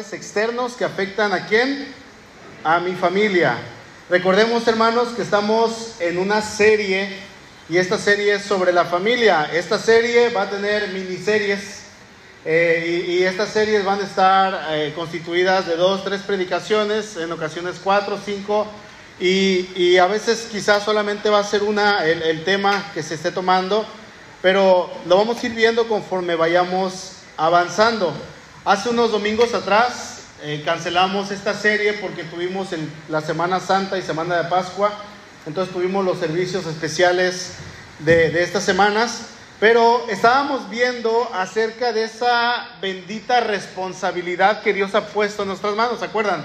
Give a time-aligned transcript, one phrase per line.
[0.00, 1.86] factores externos que afectan a quién?
[2.64, 3.56] A mi familia.
[4.08, 7.08] Recordemos, hermanos, que estamos en una serie
[7.68, 9.50] y esta serie es sobre la familia.
[9.52, 11.82] Esta serie va a tener miniseries
[12.44, 17.76] eh, y, estas series van a estar eh, constituidas de dos, tres predicaciones, en ocasiones
[17.82, 18.66] cuatro, cinco,
[19.18, 23.30] y, a veces quizás solamente va a ser una el, el tema que se esté
[23.30, 23.84] tomando,
[24.40, 28.14] pero lo vamos a ir viendo conforme vayamos avanzando.
[28.62, 32.68] Hace unos domingos atrás eh, cancelamos esta serie porque tuvimos
[33.08, 34.92] la Semana Santa y Semana de Pascua,
[35.46, 37.54] entonces tuvimos los servicios especiales
[38.00, 39.28] de, de estas semanas,
[39.60, 46.00] pero estábamos viendo acerca de esa bendita responsabilidad que Dios ha puesto en nuestras manos,
[46.00, 46.44] ¿se acuerdan?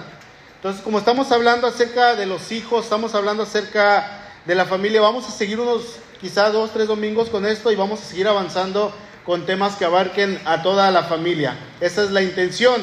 [0.56, 5.28] Entonces, como estamos hablando acerca de los hijos, estamos hablando acerca de la familia, vamos
[5.28, 8.94] a seguir unos, quizá dos, tres domingos con esto y vamos a seguir avanzando
[9.26, 11.58] con temas que abarquen a toda la familia.
[11.82, 12.82] Esa es la intención.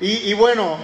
[0.00, 0.78] Y, bueno,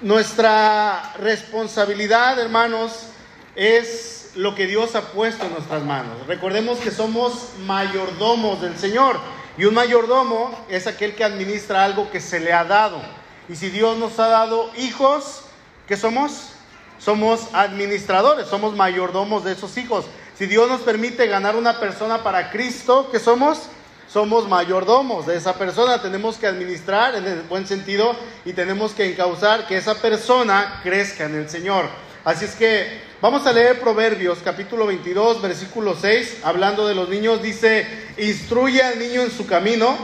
[0.00, 3.08] nuestra responsabilidad, hermanos,
[3.56, 6.26] es lo que Dios ha puesto en nuestras manos.
[6.28, 9.18] Recordemos que somos mayordomos del Señor.
[9.58, 13.00] Y un mayordomo es aquel que administra algo que se le ha dado.
[13.48, 15.42] Y si Dios nos ha dado hijos,
[15.88, 16.50] ¿qué somos?
[16.98, 20.04] Somos administradores, somos mayordomos de esos hijos.
[20.38, 23.70] Si Dios nos permite ganar una persona para Cristo, ¿qué somos?
[24.08, 29.10] Somos mayordomos de esa persona, tenemos que administrar en el buen sentido y tenemos que
[29.10, 31.86] encauzar que esa persona crezca en el Señor.
[32.24, 37.42] Así es que vamos a leer Proverbios capítulo 22, versículo 6, hablando de los niños,
[37.42, 37.86] dice,
[38.18, 39.96] instruye al niño en su camino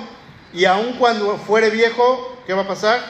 [0.52, 3.00] y aun cuando fuere viejo, ¿qué va a pasar?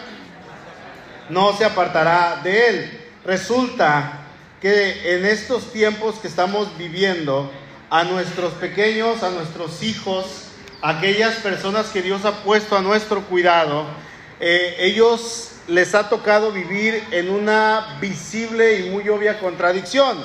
[1.28, 3.00] No se apartará de él.
[3.24, 4.20] Resulta
[4.60, 7.50] que en estos tiempos que estamos viviendo,
[7.92, 10.41] a nuestros pequeños, a nuestros hijos,
[10.82, 13.86] aquellas personas que Dios ha puesto a nuestro cuidado,
[14.40, 20.18] eh, ellos les ha tocado vivir en una visible y muy obvia contradicción.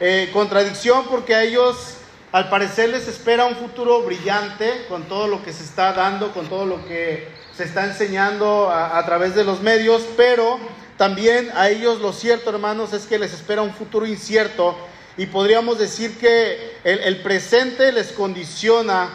[0.00, 1.94] Eh, contradicción porque a ellos
[2.32, 6.48] al parecer les espera un futuro brillante con todo lo que se está dando, con
[6.48, 10.58] todo lo que se está enseñando a, través de los medios, pero
[10.96, 14.76] también a ellos lo cierto, hermanos, es que les espera un futuro incierto
[15.16, 19.10] y podríamos decir que el presente les condiciona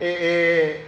[0.00, 0.86] eh, eh,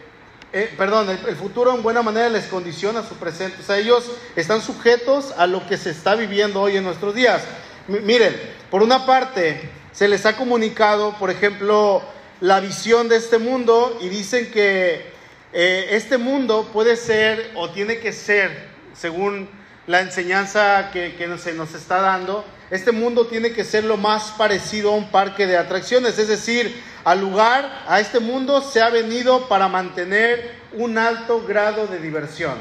[0.53, 3.59] eh, perdón, el, futuro en buena manera les condiciona su presente.
[3.61, 7.43] O sea, ellos están sujetos a lo que se está viviendo hoy en nuestros días.
[7.87, 8.37] miren,
[8.71, 12.03] por una parte, se les ha comunicado, por ejemplo,
[12.41, 15.11] la visión de este mundo y dicen que
[15.53, 19.49] este mundo puede ser o tiene que ser, según
[19.87, 24.31] la enseñanza que, que se nos está dando, este mundo tiene que ser lo más
[24.39, 28.91] parecido a un parque de atracciones, es decir, al lugar, a este mundo se ha
[28.91, 32.55] venido para mantener un alto grado de diversión.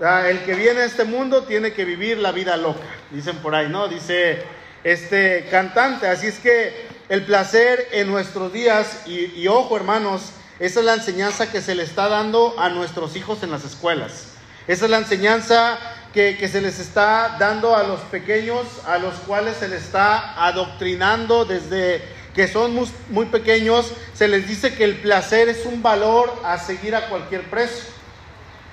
[0.00, 3.68] El que viene a este mundo tiene que vivir la vida loca, dicen por ahí,
[3.68, 3.88] ¿no?
[3.88, 4.44] Dice
[4.84, 6.06] este cantante.
[6.06, 11.50] Así es que el placer en nuestros días, y, ojo hermanos, esa es la enseñanza
[11.50, 14.28] que se le está dando a nuestros hijos en las escuelas.
[14.68, 15.78] Esa es la enseñanza
[16.12, 20.46] que, que, se les está dando a los pequeños, a los cuales se les está
[20.46, 22.74] adoctrinando desde que son
[23.10, 27.42] muy, pequeños, se les dice que el placer es un valor a seguir a cualquier
[27.50, 27.84] precio.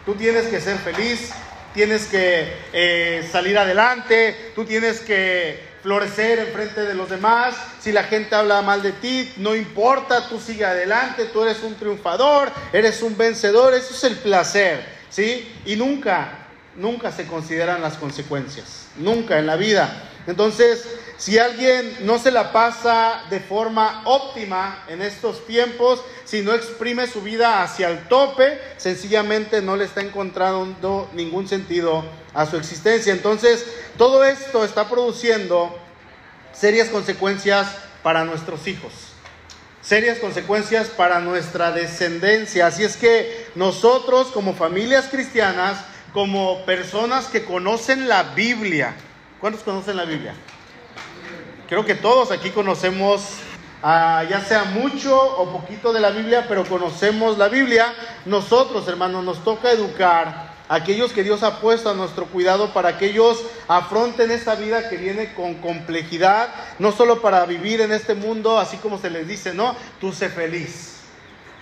[0.05, 1.31] Tú tienes que ser feliz,
[1.73, 7.55] tienes que eh, salir adelante, tú tienes que florecer en frente de los demás.
[7.79, 11.75] Si la gente habla mal de ti, no importa, tú sigue adelante, tú eres un
[11.75, 15.47] triunfador, eres un vencedor, eso es el placer, ¿sí?
[15.65, 20.09] Y nunca, nunca se consideran las consecuencias, nunca en la vida.
[20.25, 20.87] Entonces,
[21.17, 27.07] si alguien no se la pasa de forma óptima en estos tiempos, si no exprime
[27.07, 33.13] su vida hacia el tope, sencillamente no le está encontrando ningún sentido a su existencia.
[33.13, 33.65] Entonces,
[33.97, 35.77] todo esto está produciendo
[36.51, 37.67] serias consecuencias
[38.03, 38.91] para nuestros hijos,
[39.81, 42.67] serias consecuencias para nuestra descendencia.
[42.67, 45.77] Así es que nosotros como familias cristianas,
[46.11, 48.95] como personas que conocen la Biblia,
[49.39, 50.33] ¿cuántos conocen la Biblia?
[51.67, 53.23] Creo que todos aquí conocemos,
[53.81, 57.91] ah, ya sea mucho o poquito de la Biblia, pero conocemos la Biblia.
[58.25, 62.99] Nosotros, hermanos, nos toca educar a aquellos que Dios ha puesto a nuestro cuidado para
[62.99, 68.13] que ellos afronten esta vida que viene con complejidad, no solo para vivir en este
[68.13, 70.97] mundo, así como se les dice, no, tú sé feliz.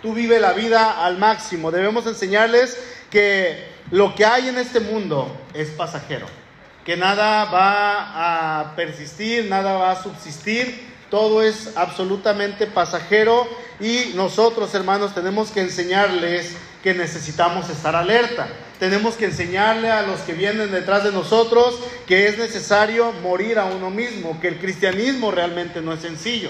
[0.01, 1.71] Tú vive la vida al máximo.
[1.71, 2.77] Debemos enseñarles
[3.09, 6.43] que lo que hay en este mundo es pasajero
[6.85, 13.47] que nada va a persistir, nada va a subsistir, todo es absolutamente pasajero
[13.80, 18.47] y nosotros hermanos tenemos que enseñarles que necesitamos estar alerta.
[18.80, 23.65] Tenemos que enseñarle a los que vienen detrás de nosotros que es necesario morir a
[23.65, 26.50] uno mismo, que el cristianismo realmente no es sencillo.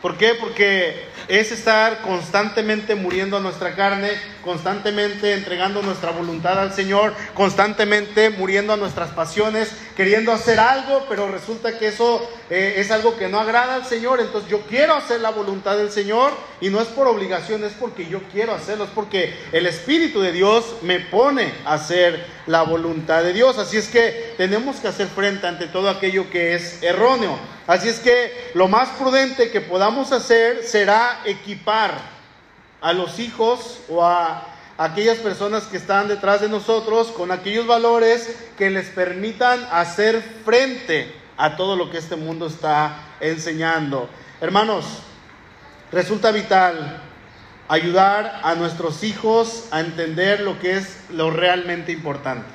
[0.00, 0.34] ¿Por qué?
[0.38, 4.10] Porque es estar constantemente muriendo a nuestra carne,
[4.44, 11.30] constantemente entregando nuestra voluntad al Señor, constantemente muriendo a nuestras pasiones, queriendo hacer algo, pero
[11.30, 14.20] resulta que eso eh, es algo que no agrada al Señor.
[14.20, 18.06] Entonces yo quiero hacer la voluntad del Señor y no es por obligación, es porque
[18.06, 23.22] yo quiero hacerlo, es porque el Espíritu de Dios me pone a hacer la voluntad
[23.22, 23.58] de Dios.
[23.58, 27.38] Así es que tenemos que hacer frente ante todo aquello que es erróneo.
[27.66, 32.13] Así es que lo más prudente que podamos hacer será equipar
[32.84, 34.46] a los hijos o a
[34.76, 41.10] aquellas personas que están detrás de nosotros con aquellos valores que les permitan hacer frente
[41.38, 44.10] a todo lo que este mundo está enseñando.
[44.38, 44.84] Hermanos,
[45.92, 47.00] resulta vital
[47.68, 52.50] ayudar a nuestros hijos a entender lo que es lo realmente importante,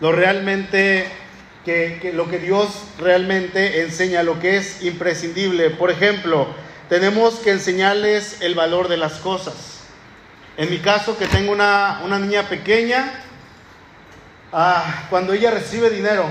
[0.00, 1.10] lo realmente
[1.66, 2.68] que, lo que Dios
[2.98, 5.68] realmente enseña, lo que es imprescindible.
[5.68, 6.46] Por ejemplo,
[6.88, 9.80] tenemos que enseñarles el valor de las cosas.
[10.56, 13.12] En mi caso, que tengo una, niña pequeña,
[14.52, 16.24] ah, cuando ella recibe dinero,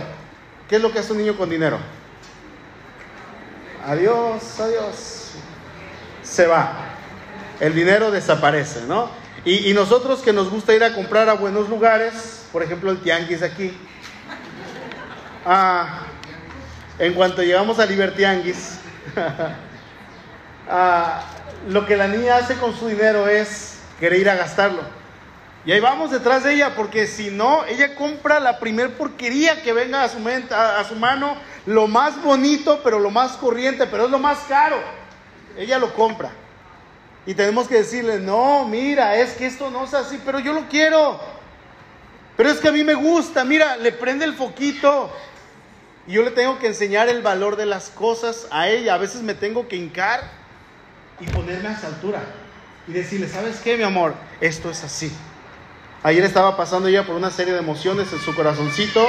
[0.67, 1.77] ¿qué es lo que hace un niño con dinero?
[3.85, 5.31] Adiós, adiós.
[6.23, 6.73] Se va.
[7.59, 9.09] El dinero desaparece, ¿no?
[9.45, 12.99] Y, y nosotros que nos gusta ir a comprar a buenos lugares, por ejemplo el
[12.99, 13.77] tianguis aquí,
[15.47, 15.99] Ah,
[16.97, 18.79] en cuanto llegamos a Libertianguis,
[20.69, 21.23] ah,
[21.67, 24.81] lo que la niña hace con su dinero es querer ir a gastarlo.
[25.65, 29.73] Y ahí vamos detrás de ella, porque si no, ella compra la primer porquería que
[29.73, 30.19] venga a su,
[30.51, 31.35] a, a su mano,
[31.65, 34.77] lo más bonito, pero lo más corriente, pero es lo más caro.
[35.57, 36.31] Ella lo compra.
[37.25, 40.67] Y tenemos que decirle, no, mira, es que esto no es así, pero yo lo
[40.67, 41.19] quiero.
[42.37, 45.11] Pero es que a mí me gusta, mira, le prende el foquito,
[46.05, 48.93] y yo le tengo que enseñar el valor de las cosas a ella.
[48.93, 50.44] A veces me tengo que hincar
[51.19, 52.23] y ponerme a su altura.
[52.87, 54.13] Y decirle, ¿sabes qué, mi amor?
[54.41, 55.11] Esto es así.
[56.03, 59.07] Ayer estaba pasando ella por una serie de emociones en su corazoncito.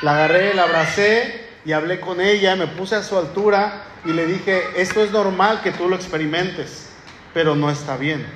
[0.00, 4.26] La agarré, la abracé y hablé con ella, me puse a su altura y le
[4.26, 6.88] dije, esto es normal que tú lo experimentes,
[7.34, 8.26] pero no está bien.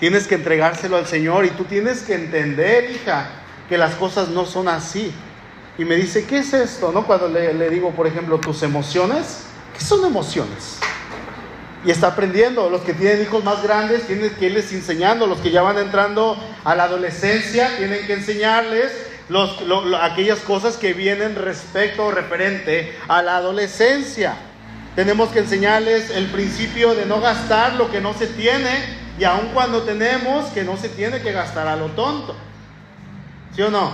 [0.00, 3.30] Tienes que entregárselo al Señor y tú tienes que entender, hija,
[3.68, 5.14] que las cosas no son así
[5.78, 6.92] y me dice, ¿qué es esto?
[6.92, 7.06] ¿No?
[7.06, 10.78] Cuando le, digo, por ejemplo, tus emociones, ¿qué son emociones?
[11.84, 12.70] Y está aprendiendo.
[12.70, 15.26] Los que tienen hijos más grandes tienen que irles enseñando.
[15.26, 18.92] Los que ya van entrando a la adolescencia tienen que enseñarles
[20.00, 24.34] aquellas cosas que vienen respecto o referente a la adolescencia.
[24.94, 28.70] Tenemos que enseñarles el principio de no gastar lo que no se tiene
[29.18, 32.36] y aun cuando tenemos que no se tiene que gastar a lo tonto.
[33.54, 33.92] ¿Sí o no?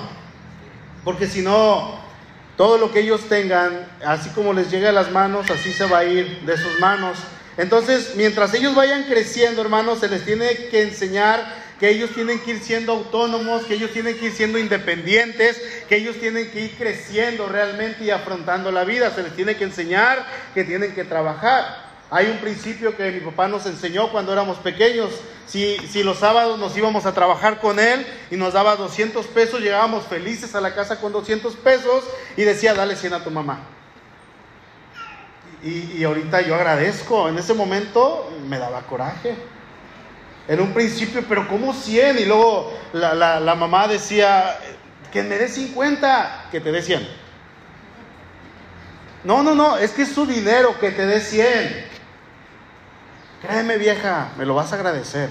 [1.05, 2.00] Porque si no,
[2.56, 5.99] todo lo que ellos tengan, así como les llega a las manos, así se va
[5.99, 7.19] a ir de sus manos.
[7.58, 11.44] Entonces, mientras ellos vayan creciendo, hermanos, se les tiene que enseñar
[11.81, 15.96] que ellos tienen que ir siendo autónomos, que ellos tienen que ir siendo independientes, que
[15.96, 19.12] ellos tienen que ir creciendo realmente y afrontando la vida.
[19.12, 20.25] Se les tiene que enseñar
[20.55, 21.88] que tienen que trabajar.
[22.10, 25.10] Hay un principio que mi papá nos enseñó cuando éramos pequeños.
[25.46, 29.60] Si, si, los sábados nos íbamos a trabajar con él y nos daba 200 pesos,
[29.60, 32.05] llegábamos felices a la casa con 200 pesos
[32.36, 33.78] y decía, dale 100 a tu mamá.
[35.62, 37.29] Y, y ahorita yo agradezco.
[37.29, 39.36] En ese momento me daba coraje.
[40.48, 42.19] En un principio, pero ¿cómo 100?
[42.19, 44.58] Y luego la, la, mamá decía,
[45.12, 47.06] que me dé 50, que te dé 100.
[49.24, 51.86] No, no, no, es que es su dinero, que te dé 100.
[53.43, 55.29] Créeme vieja, me lo vas a agradecer.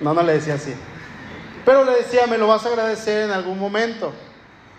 [0.00, 0.74] No, no le decía así.
[1.64, 4.12] Pero le decía, me lo vas a agradecer en algún momento.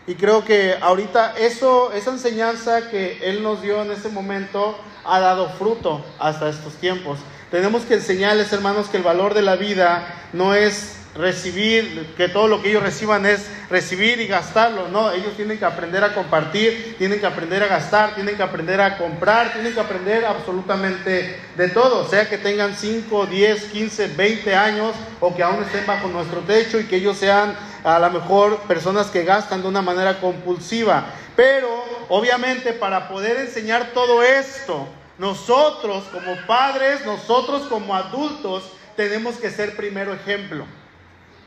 [0.08, 5.20] Y creo que ahorita eso, esa enseñanza que Él nos dio en ese momento ha
[5.20, 7.20] dado fruto hasta estos tiempos.
[7.52, 12.48] Tenemos que enseñarles, hermanos, que el valor de la vida no es recibir, que todo
[12.48, 14.88] lo que ellos reciban es recibir y gastarlo.
[14.88, 18.80] No, ellos tienen que aprender a compartir, tienen que aprender a gastar, tienen que aprender
[18.80, 24.56] a comprar, tienen que aprender absolutamente de todo, sea que tengan 5, 10, 15, 20
[24.56, 27.56] años o que aún estén bajo nuestro techo y que ellos sean
[27.96, 31.06] a lo mejor personas que gastan de una manera compulsiva.
[31.36, 31.70] Pero
[32.10, 39.76] obviamente para poder enseñar todo esto, nosotros como padres, nosotros como adultos, tenemos que ser
[39.78, 40.66] primero ejemplo.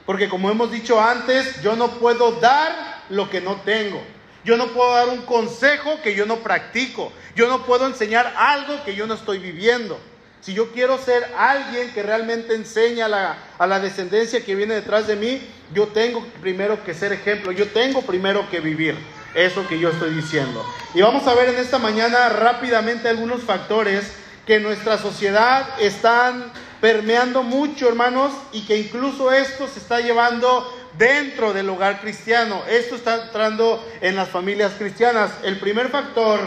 [0.07, 4.03] Porque como hemos dicho antes, yo no puedo dar lo que no tengo.
[4.43, 7.13] Yo no puedo dar un consejo que yo no practico.
[7.37, 10.01] Yo no puedo enseñar algo que yo no estoy viviendo.
[10.41, 14.75] Si yo quiero ser alguien que realmente enseña a la, a la descendencia que viene
[14.75, 15.41] detrás de mí,
[15.75, 18.97] yo tengo primero que ser ejemplo, yo tengo primero que vivir
[19.35, 20.65] eso que yo estoy diciendo.
[20.95, 24.13] Y vamos a ver en esta mañana rápidamente algunos factores
[24.47, 30.67] que en nuestra sociedad están permeando mucho, hermanos, y que incluso esto se está llevando
[30.97, 32.63] dentro del hogar cristiano.
[32.69, 35.31] Esto está entrando en las familias cristianas.
[35.43, 36.41] El primer factor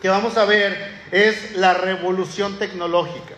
[0.00, 3.34] que vamos a ver es la revolución tecnológica.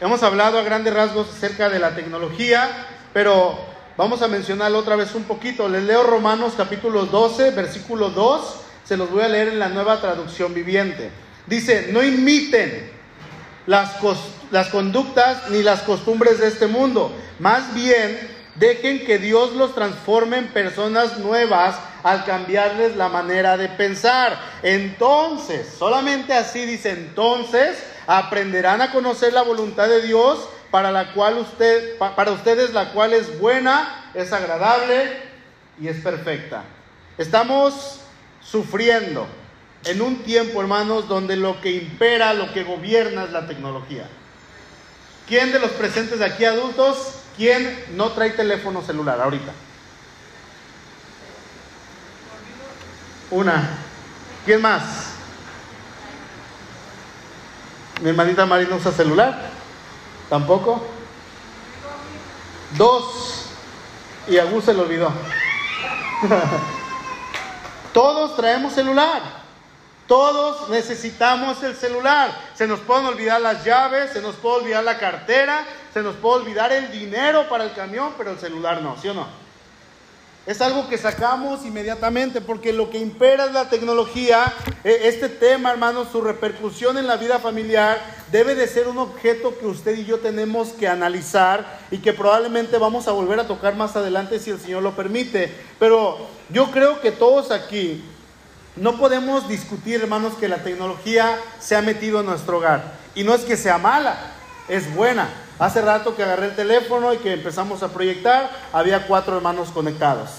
[0.00, 2.68] Hemos hablado a grandes rasgos acerca de la tecnología,
[3.12, 3.58] pero
[3.96, 5.68] vamos a mencionarlo otra vez un poquito.
[5.68, 8.60] Les leo Romanos capítulo 12, versículo 2.
[8.84, 11.10] Se los voy a leer en la nueva traducción viviente.
[11.46, 12.90] Dice, no imiten
[13.66, 13.96] las,
[14.50, 17.12] las conductas ni las costumbres de este mundo.
[17.38, 18.18] Más bien,
[18.56, 24.38] dejen que Dios los transforme en personas nuevas al cambiarles la manera de pensar.
[24.62, 31.38] Entonces, solamente así dice, entonces aprenderán a conocer la voluntad de Dios para la cual
[31.38, 35.20] usted para ustedes la cual es buena, es agradable
[35.80, 36.62] y es perfecta.
[37.18, 37.98] Estamos
[38.40, 39.26] sufriendo
[39.84, 44.06] en un tiempo, hermanos, donde lo que impera, lo que gobierna es la tecnología.
[45.26, 49.50] ¿Quién de los presentes de aquí adultos, quién no trae teléfono celular ahorita?
[53.30, 53.78] Una.
[54.44, 54.82] ¿Quién más?
[58.00, 59.50] Mi hermanita Marina usa celular.
[60.28, 60.84] ¿Tampoco?
[62.76, 63.46] Dos.
[64.28, 65.10] Y a se lo olvidó.
[67.92, 69.22] Todos traemos celular.
[70.06, 72.30] Todos necesitamos el celular.
[72.54, 76.42] Se nos pueden olvidar las llaves, se nos puede olvidar la cartera, se nos puede
[76.42, 79.45] olvidar el dinero para el camión, pero el celular no, ¿sí o no?
[80.46, 84.54] Es algo que sacamos inmediatamente porque lo que impera es la tecnología.
[84.84, 87.98] E, este tema, hermanos, su repercusión en la vida familiar
[88.30, 92.78] debe de ser un objeto que usted y yo tenemos que analizar y que probablemente
[92.78, 95.52] vamos a volver a tocar más adelante si el Señor lo permite.
[95.80, 96.16] Pero
[96.50, 98.04] yo creo que todos aquí
[98.76, 102.92] no podemos discutir, hermanos, que la tecnología se ha metido en nuestro hogar.
[103.16, 104.16] Y no es que sea mala,
[104.68, 105.28] es buena.
[105.58, 110.30] Hace rato que agarré el teléfono y que empezamos a proyectar, había cuatro hermanos conectados.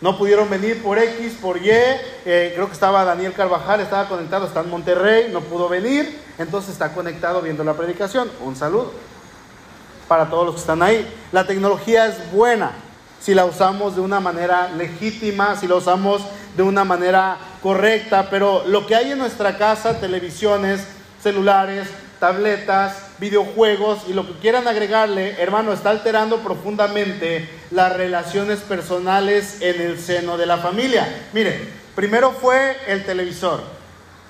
[0.00, 1.70] No pudieron venir por X, por Y.
[1.70, 6.20] Eh, creo que estaba Daniel Carvajal, estaba conectado, está en Monterrey, no pudo venir.
[6.38, 8.30] Entonces está conectado viendo la predicación.
[8.40, 8.92] Un saludo
[10.08, 11.08] para todos los que están ahí.
[11.32, 12.72] La tecnología es buena
[13.20, 16.20] si la usamos de una manera legítima, si la usamos
[16.56, 20.86] de una manera correcta, pero lo que hay en nuestra casa, televisiones,
[21.22, 21.88] celulares,
[22.24, 29.78] tabletas, videojuegos y lo que quieran agregarle, hermano, está alterando profundamente las relaciones personales en
[29.82, 31.06] el seno de la familia.
[31.34, 33.60] Mire, primero fue el televisor.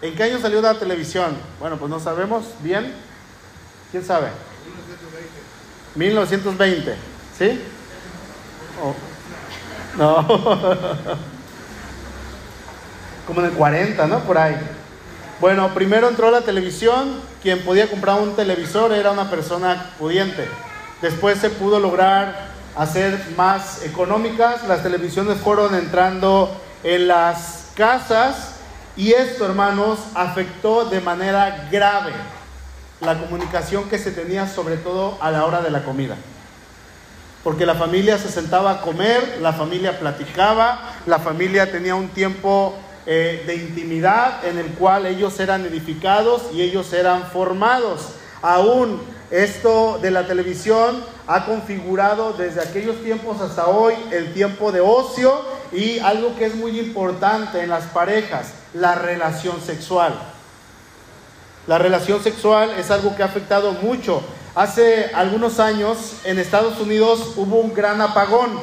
[0.03, 1.37] ¿En qué año salió la televisión?
[1.61, 2.93] Bueno, pues no sabemos bien.
[3.93, 4.27] ¿Quién sabe?
[5.95, 6.91] 1920.
[6.91, 6.95] 1920.
[7.39, 7.61] ¿Sí?
[8.83, 8.93] Oh.
[9.97, 10.27] No.
[13.29, 14.19] Como en el 40, ¿no?
[14.25, 14.57] Por ahí.
[15.41, 17.33] Bueno, primero entró la televisión.
[17.45, 20.49] Quien podía comprar un televisor era una persona pudiente.
[21.03, 24.67] Después se pudo lograr hacer más económicas.
[24.67, 26.51] Las televisiones fueron entrando
[26.83, 28.55] en las casas
[28.97, 32.13] y esto, hermanos, afectó de manera grave
[33.03, 36.17] la comunicación que se tenía sobre todo a la hora de la comida
[37.43, 42.75] porque la familia se sentaba a comer, la familia platicaba, la familia tenía un tiempo
[43.07, 48.09] eh, de intimidad en el cual ellos eran edificados y ellos eran formados.
[48.43, 54.81] Aún esto de la televisión ha configurado desde aquellos tiempos hasta hoy el tiempo de
[54.81, 55.41] ocio
[55.73, 60.15] y algo que es muy importante en las parejas, la relación sexual.
[61.67, 64.23] La relación sexual es algo que ha afectado mucho
[64.55, 68.57] Hace algunos años en Estados Unidos hubo un gran apagón.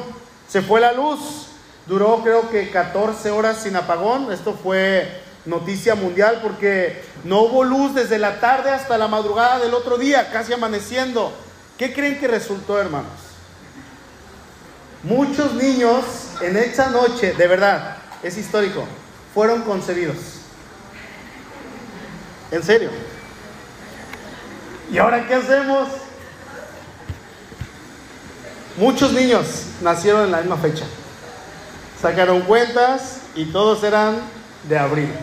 [0.48, 1.48] Se fue la luz.
[1.86, 4.32] Duró creo que 14 horas sin apagón.
[4.32, 9.74] Esto fue noticia mundial porque no hubo luz desde la tarde hasta la madrugada del
[9.74, 11.32] otro día, casi amaneciendo.
[11.78, 13.10] ¿Qué creen que resultó, hermanos?
[15.02, 16.04] Muchos niños
[16.40, 18.84] en esa noche, de verdad, es histórico,
[19.34, 20.16] fueron concebidos.
[22.52, 22.90] En serio.
[24.92, 25.88] ¿Y ahora qué hacemos?
[28.76, 30.84] Muchos niños nacieron en la misma fecha.
[32.02, 34.18] Sacaron cuentas y todos eran
[34.68, 35.08] de abril.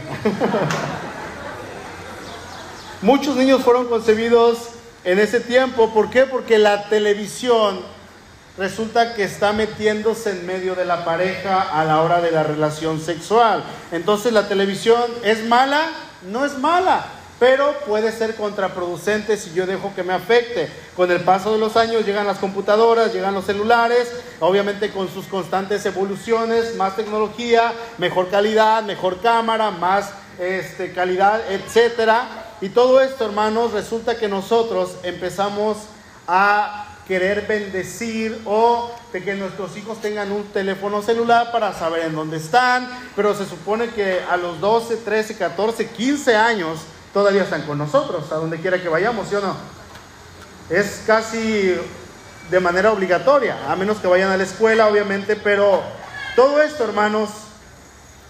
[3.01, 4.69] Muchos niños fueron concebidos
[5.03, 5.93] en ese tiempo.
[5.93, 6.25] ¿Por qué?
[6.25, 7.81] Porque la televisión
[8.57, 13.01] resulta que está metiéndose en medio de la pareja a la hora de la relación
[13.01, 13.61] sexual.
[13.91, 15.89] Entonces la televisión es mala,
[16.31, 20.69] no es mala pero puede ser contraproducente si yo dejo que me afecte.
[20.95, 25.25] Con el paso de los años llegan las computadoras, llegan los celulares, obviamente con sus
[25.25, 32.27] constantes evoluciones, más tecnología, mejor calidad, mejor cámara, más este, calidad, etcétera.
[32.59, 35.77] Y todo esto, hermanos, resulta que nosotros empezamos
[36.27, 42.13] a querer bendecir o de que nuestros hijos tengan un teléfono celular para saber en
[42.13, 46.81] dónde están, pero se supone que a los 12, 13, 14, 15 años
[47.13, 49.55] todavía están con nosotros, a donde quiera que vayamos, ¿sí o no?
[50.69, 51.75] Es casi
[52.49, 55.81] de manera obligatoria, a menos que vayan a la escuela, obviamente, pero
[56.35, 57.29] todo esto, hermanos,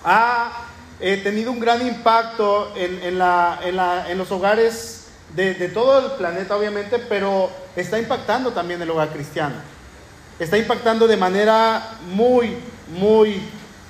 [0.04, 0.66] ha
[1.00, 5.00] eh, tenido un gran impacto en, la, en los hogares
[5.36, 9.56] de, todo el planeta, obviamente, pero está impactando también el hogar cristiano.
[10.40, 12.58] Está impactando de manera muy,
[12.88, 13.42] muy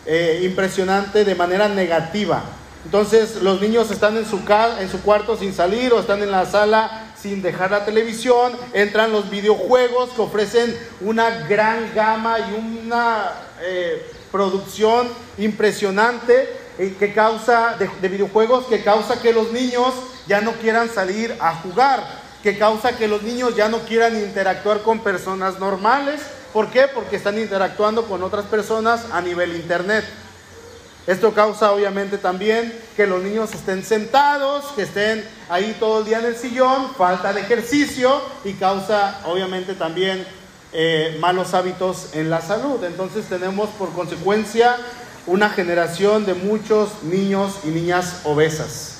[0.05, 2.43] eh, impresionante, de manera negativa.
[2.86, 4.39] Entonces los niños están en su,
[4.79, 9.12] en su cuarto sin salir o están en la sala sin dejar la televisión, entran
[9.12, 13.31] los videojuegos que ofrecen una gran gama y una
[13.62, 19.93] eh, producción impresionante eh, que causa de videojuegos que causa que los niños
[20.27, 22.01] ya no quieran salir a jugar,
[22.41, 26.21] que causa que los niños ya no quieran interactuar con personas normales.
[26.53, 26.88] ¿Por qué?
[26.88, 30.05] Porque están interactuando con otras personas a nivel internet.
[31.10, 36.20] Esto causa obviamente también que los niños estén sentados, que estén ahí todo el día
[36.20, 40.24] en el sillón, falta de ejercicio y causa obviamente también
[40.72, 42.84] eh, malos hábitos en la salud.
[42.84, 44.75] Entonces tenemos por consecuencia
[45.25, 48.98] una generación de muchos niños y niñas obesas.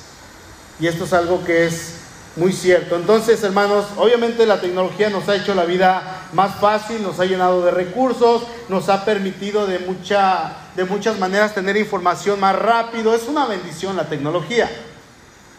[0.80, 1.94] Y esto es algo que es
[2.34, 2.96] muy cierto.
[2.96, 7.64] Entonces, hermanos, obviamente la tecnología nos ha hecho la vida más fácil, nos ha llenado
[7.64, 13.14] de recursos, nos ha permitido de, mucha, de muchas maneras tener información más rápido.
[13.14, 14.70] Es una bendición la tecnología.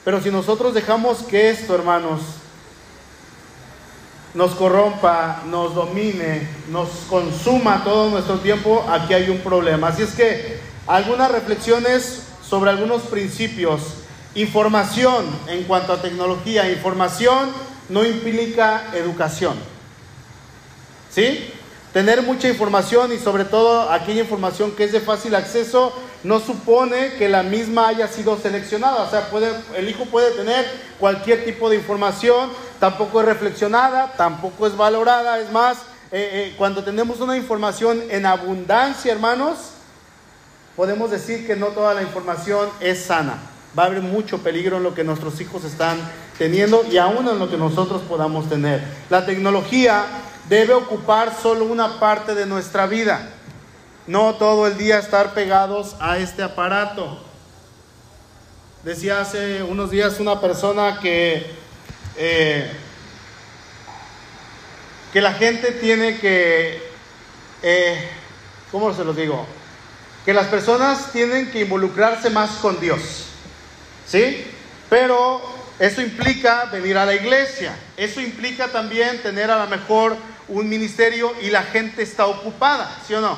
[0.04, 2.22] Pero si nosotros dejamos que esto, hermanos,
[4.34, 9.90] nos corrompa, nos domine, nos consuma todo nuestro tiempo, aquí hay un problema.
[9.90, 14.02] Así es que algunas reflexiones sobre algunos principios
[14.34, 17.50] Información en cuanto a tecnología, información
[17.90, 19.56] no implica educación.
[21.10, 21.54] ¿Sí?
[21.94, 27.14] Tener mucha información y sobre todo aquella información que es de fácil acceso no supone
[27.16, 29.04] que la misma haya sido seleccionada.
[29.04, 30.66] O sea, puede, el hijo puede tener
[31.00, 32.50] cualquier tipo de información,
[32.80, 35.40] tampoco es reflexionada, tampoco es valorada.
[35.40, 35.80] Es más,
[36.12, 39.58] eh, eh, cuando tenemos una información en abundancia, hermanos,
[40.78, 44.84] podemos decir que no toda la información es sana va a haber mucho peligro en
[44.84, 45.98] lo que nuestros hijos están
[46.38, 48.84] teniendo y aún en lo que nosotros podamos tener.
[49.10, 50.06] La tecnología
[50.52, 53.30] debe ocupar solo una parte de nuestra vida,
[54.06, 57.24] no todo el día estar pegados a este aparato.
[58.84, 61.56] Decía hace unos días una persona que,
[62.18, 62.70] eh,
[65.14, 66.84] que la gente tiene que,
[67.64, 68.10] eh,
[68.74, 69.48] ¿cómo se los digo?
[70.26, 73.28] Que las personas tienen que involucrarse más con Dios.
[74.06, 74.46] ¿Sí?
[74.90, 75.42] Pero
[75.80, 77.74] eso implica venir a la iglesia.
[77.96, 80.18] Eso implica también tener a lo mejor
[80.52, 83.38] un ministerio y la gente está ocupada, ¿sí o no?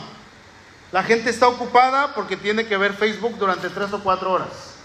[0.91, 4.75] La gente está ocupada porque tiene que ver Facebook durante tres o cuatro horas.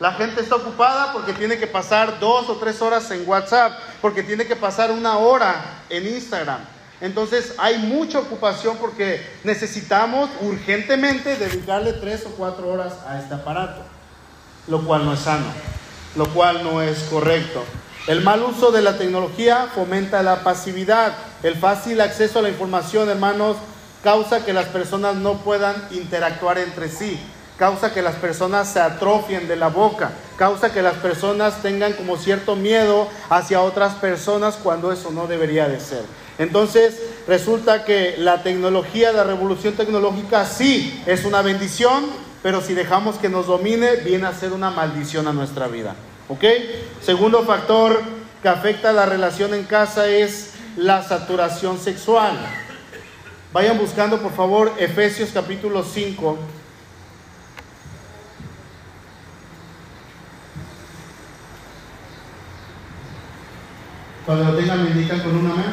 [0.00, 4.22] La gente está ocupada porque tiene que pasar dos o tres horas en WhatsApp, porque
[4.22, 6.60] tiene que pasar una hora en Instagram.
[7.00, 13.82] Entonces hay mucha ocupación porque necesitamos urgentemente dedicarle tres o cuatro horas a este aparato
[14.68, 15.46] lo cual no es sano,
[16.16, 17.64] lo cual no es correcto.
[18.06, 21.12] El mal uso de la tecnología fomenta la pasividad.
[21.42, 23.56] El fácil acceso a la información, hermanos,
[24.02, 27.18] causa que las personas no puedan interactuar entre sí,
[27.58, 32.16] causa que las personas se atrofien de la boca, causa que las personas tengan como
[32.16, 36.04] cierto miedo hacia otras personas cuando eso no debería de ser.
[36.38, 42.06] Entonces, resulta que la tecnología, la revolución tecnológica sí es una bendición,
[42.42, 45.94] pero si dejamos que nos domine, viene a ser una maldición a nuestra vida.
[46.28, 46.44] ¿Ok?
[47.00, 48.00] Segundo factor
[48.42, 52.38] que afecta la relación en casa es la saturación sexual.
[53.52, 56.38] Vayan buscando, por favor, Efesios capítulo 5.
[64.24, 65.72] Cuando lo tengan, me indican con una mano.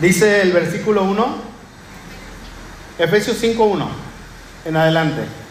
[0.00, 1.36] Dice el versículo 1,
[2.98, 3.88] Efesios 5.1,
[4.66, 5.45] en adelante.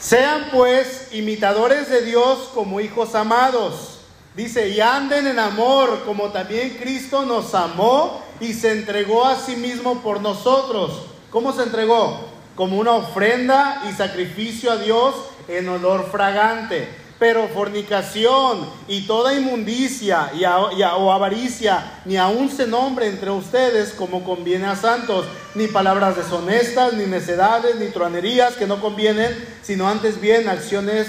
[0.00, 3.98] Sean pues imitadores de Dios como hijos amados.
[4.34, 9.56] Dice, y anden en amor como también Cristo nos amó y se entregó a sí
[9.56, 11.06] mismo por nosotros,
[11.36, 12.18] ¿Cómo se entregó?
[12.54, 15.14] Como una ofrenda y sacrificio a Dios
[15.48, 16.88] en olor fragante.
[17.18, 24.22] Pero fornicación y toda inmundicia y o avaricia ni aun se nombre entre ustedes como
[24.22, 25.24] conviene a santos,
[25.54, 31.06] ni palabras deshonestas, ni necedades, ni truanerías que no convienen, sino antes bien acciones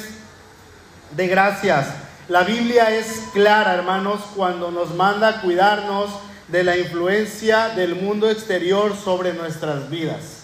[1.15, 1.87] de gracias.
[2.29, 6.09] La Biblia es clara, hermanos, cuando nos manda cuidarnos
[6.47, 10.36] de la influencia del mundo exterior sobre nuestras vidas.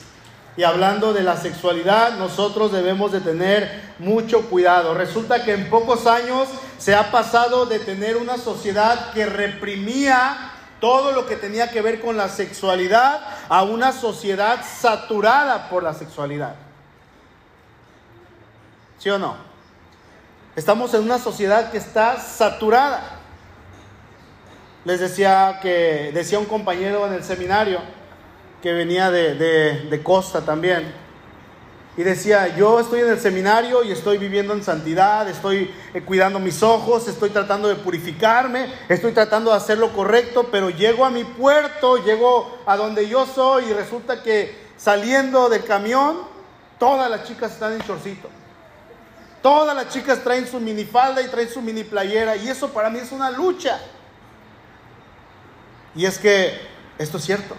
[0.55, 4.93] Y hablando de la sexualidad, nosotros debemos de tener mucho cuidado.
[4.93, 11.11] Resulta que en pocos años se ha pasado de tener una sociedad que reprimía todo
[11.13, 16.55] lo que tenía que ver con la sexualidad a una sociedad saturada por la sexualidad.
[18.99, 19.35] ¿Sí o no?
[20.55, 23.01] Estamos en una sociedad que está saturada.
[24.85, 27.79] Les decía que decía un compañero en el seminario,
[28.63, 30.89] que venía de, Costa también.
[31.97, 36.39] Y decía, yo estoy en el seminario y estoy viviendo en santidad, estoy eh, cuidando
[36.39, 41.11] mis ojos, estoy tratando de purificarme, estoy tratando de hacer lo correcto, pero llego a
[41.11, 46.21] mi puerto, llego a donde yo soy y resulta que saliendo del camión,
[46.79, 48.29] todas las chicas están en chorcito.
[49.41, 52.99] Todas las chicas traen su minifalda y traen su mini playera y eso para mí
[52.99, 53.77] es una lucha.
[55.93, 56.59] Y es que
[56.97, 57.55] esto es cierto.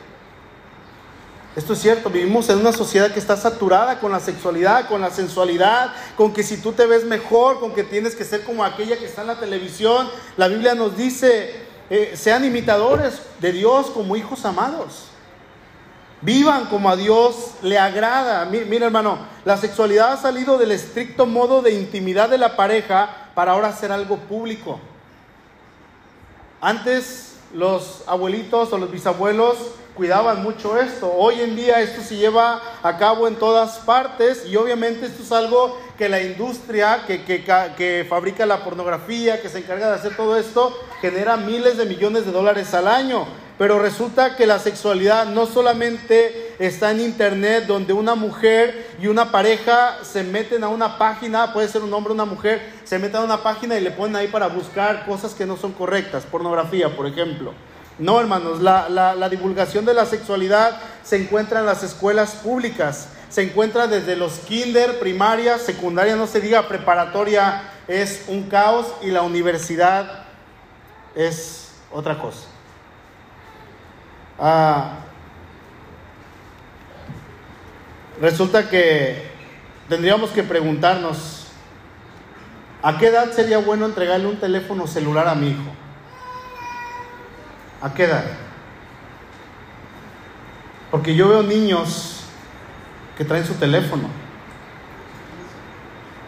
[1.56, 5.10] Esto es cierto, vivimos en una sociedad que está saturada con la sexualidad, con la
[5.10, 8.98] sensualidad, con que si tú te ves mejor, con que tienes que ser como aquella
[8.98, 10.08] que está en la televisión.
[10.36, 11.54] La Biblia nos dice,
[11.90, 15.04] eh, sean imitadores de Dios como hijos amados.
[16.22, 18.46] Vivan como a Dios le agrada.
[18.46, 23.52] Mira hermano, la sexualidad ha salido del estricto modo de intimidad de la pareja para
[23.52, 24.80] ahora ser algo público.
[26.60, 29.56] Antes los abuelitos o los bisabuelos
[29.94, 31.12] cuidaban mucho esto.
[31.12, 35.32] Hoy en día esto se lleva a cabo en todas partes y obviamente esto es
[35.32, 40.36] algo que la industria que, que, fabrica la pornografía, que se encarga de hacer todo
[40.36, 43.26] esto, genera miles de millones de dólares al año.
[43.56, 49.30] Pero resulta que la sexualidad no solamente está en internet donde una mujer y una
[49.30, 53.20] pareja se meten a una página, puede ser un hombre o una mujer, se meten
[53.20, 56.96] a una página y le ponen ahí para buscar cosas que no son correctas, pornografía,
[56.96, 57.54] por ejemplo.
[57.98, 63.86] No, hermanos, la, divulgación de la sexualidad se encuentra en las escuelas públicas, se encuentra
[63.86, 70.24] desde los kinder, primaria, secundaria, no se diga preparatoria, es un caos y la universidad
[71.14, 72.48] es otra cosa.
[74.40, 74.98] Ah,
[78.20, 79.30] resulta que
[79.88, 81.46] tendríamos que preguntarnos,
[82.82, 85.83] ¿a qué edad sería bueno entregarle un teléfono celular a mi hijo?
[87.84, 88.24] ¿A qué edad?
[90.90, 92.22] Porque yo veo niños
[93.18, 94.08] que traen su teléfono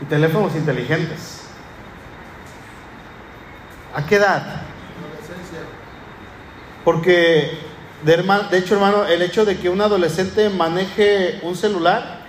[0.02, 1.46] y teléfonos inteligentes.
[3.94, 4.64] ¿A qué edad?
[6.84, 7.58] Porque,
[8.02, 8.16] de,
[8.50, 12.20] de hecho, hermano, el hecho de que un adolescente maneje un celular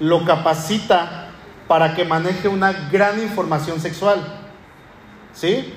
[0.00, 1.28] lo capacita
[1.68, 4.22] para que maneje una gran información sexual.
[5.34, 5.74] ¿Sí?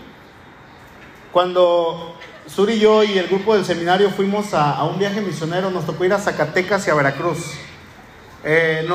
[1.33, 2.15] Cuando
[2.47, 6.05] Sur y yo y el grupo del seminario fuimos a, un viaje misionero, nos tocó
[6.05, 7.53] ir a Zacatecas y a Veracruz.
[8.43, 8.87] Eh,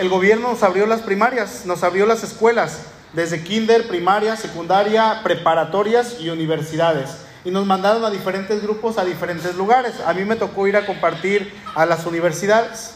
[0.00, 6.16] el gobierno nos abrió las primarias, nos abrió las escuelas, desde kinder, primaria, secundaria, preparatorias
[6.20, 7.18] y universidades.
[7.44, 10.00] Y nos mandaron a diferentes grupos a diferentes lugares.
[10.06, 12.94] A mí me tocó ir a compartir a las universidades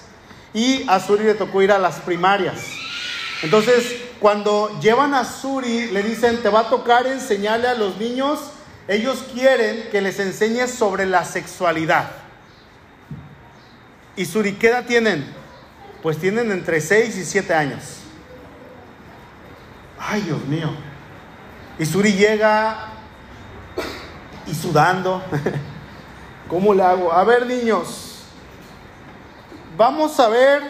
[0.55, 2.57] y a Suri le tocó ir a las primarias.
[3.43, 8.39] Entonces, cuando llevan a Suri, le dicen, te va a tocar enseñarle a los niños
[8.89, 12.11] ellos quieren que les enseñes sobre la sexualidad.
[14.17, 15.25] ¿Y Suri qué edad tienen?
[16.03, 17.99] Pues tienen entre 6 y 7 años.
[19.99, 20.71] Ay, Dios mío.
[21.79, 22.89] Y Suri llega
[24.47, 25.23] y sudando.
[26.49, 27.13] ¿Cómo le hago?
[27.13, 28.25] A ver, niños,
[29.77, 30.63] vamos a ver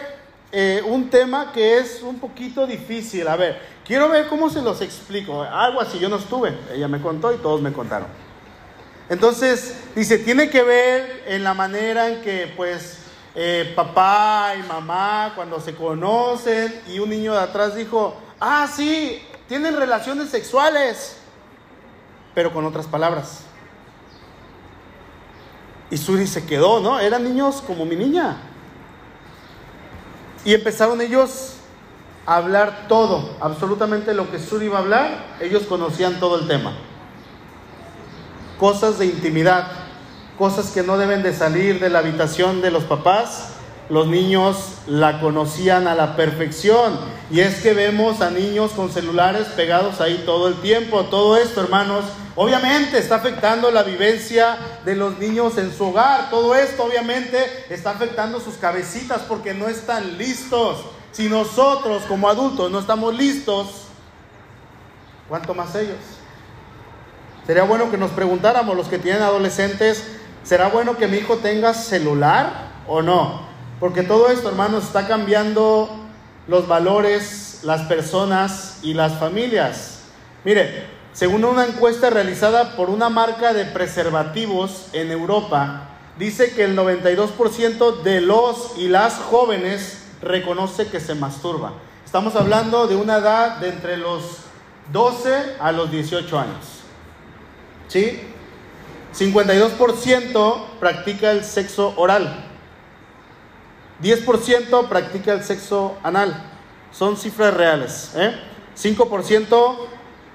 [0.51, 3.27] eh, un tema que es un poquito difícil.
[3.27, 5.43] A ver, Quiero ver cómo se los explico.
[5.43, 6.57] Algo así, yo no estuve.
[6.71, 8.07] Ella me contó y todos me contaron.
[9.09, 12.99] Entonces, dice, tiene que ver en la manera en que, pues,
[13.35, 19.21] eh, papá y mamá, cuando se conocen, y un niño de atrás dijo, ah, sí,
[19.47, 21.17] tienen relaciones sexuales,
[22.33, 23.41] pero con otras palabras.
[25.89, 26.99] Y Suri se quedó, ¿no?
[26.99, 28.37] Eran niños como mi niña.
[30.45, 31.57] Y empezaron ellos
[32.25, 36.73] hablar todo, absolutamente lo que Suri iba a hablar, ellos conocían todo el tema.
[38.59, 39.67] Cosas de intimidad,
[40.37, 43.49] cosas que no deben de salir de la habitación de los papás,
[43.89, 44.55] los niños
[44.87, 46.97] la conocían a la perfección.
[47.29, 51.03] Y es que vemos a niños con celulares pegados ahí todo el tiempo.
[51.05, 52.05] Todo esto, hermanos,
[52.35, 56.29] obviamente está afectando la vivencia de los niños en su hogar.
[56.29, 60.77] Todo esto, obviamente, está afectando sus cabecitas porque no están listos.
[61.13, 63.85] Si nosotros como adultos no estamos listos,
[65.29, 65.99] ¿cuánto más ellos?
[67.45, 70.07] Sería bueno que nos preguntáramos, los que tienen adolescentes,
[70.43, 73.41] ¿será bueno que mi hijo tenga celular o no?
[73.79, 75.87] Porque todo esto, hermanos, está cambiando
[76.47, 79.99] los valores, las personas y las familias.
[80.43, 86.75] Mire, según una encuesta realizada por una marca de preservativos en Europa, dice que el
[86.75, 91.73] 92% de los y las jóvenes reconoce que se masturba.
[92.05, 94.37] Estamos hablando de una edad de entre los
[94.91, 96.81] 12 a los 18 años.
[97.87, 98.21] ¿Sí?
[99.13, 102.45] 52% practica el sexo oral.
[104.01, 106.35] 10% practica el sexo anal.
[106.91, 108.15] Son cifras reales.
[108.75, 109.87] 5% ¿eh?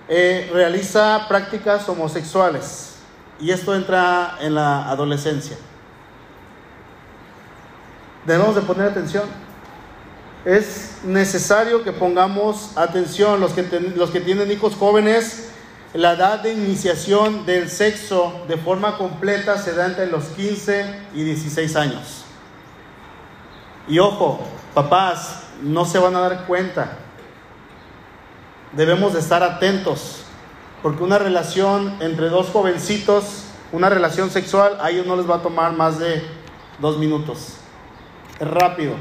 [0.08, 2.96] eh, realiza prácticas homosexuales.
[3.40, 5.56] Y esto entra en la adolescencia.
[8.26, 9.24] Debemos de poner atención.
[10.44, 13.62] Es necesario que pongamos atención los que,
[13.96, 15.50] los que tienen hijos jóvenes.
[15.94, 21.24] La edad de iniciación del sexo de forma completa se da entre los 15 y
[21.24, 22.24] 16 años.
[23.88, 24.38] Y ojo,
[24.74, 26.98] papás, no se van a dar cuenta.
[28.72, 30.22] Debemos de estar atentos,
[30.82, 35.42] porque una relación entre dos jovencitos, una relación sexual, a ellos no les va a
[35.42, 36.22] tomar más de
[36.78, 37.54] dos minutos.
[38.38, 38.94] Es rápido.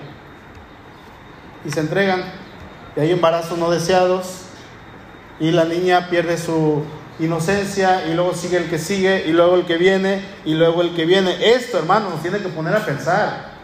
[1.65, 2.23] Y se entregan.
[2.95, 4.43] Y hay embarazos no deseados.
[5.39, 6.83] Y la niña pierde su
[7.19, 8.07] inocencia.
[8.07, 9.25] Y luego sigue el que sigue.
[9.27, 10.23] Y luego el que viene.
[10.45, 11.53] Y luego el que viene.
[11.53, 13.57] Esto, hermano, nos tiene que poner a pensar.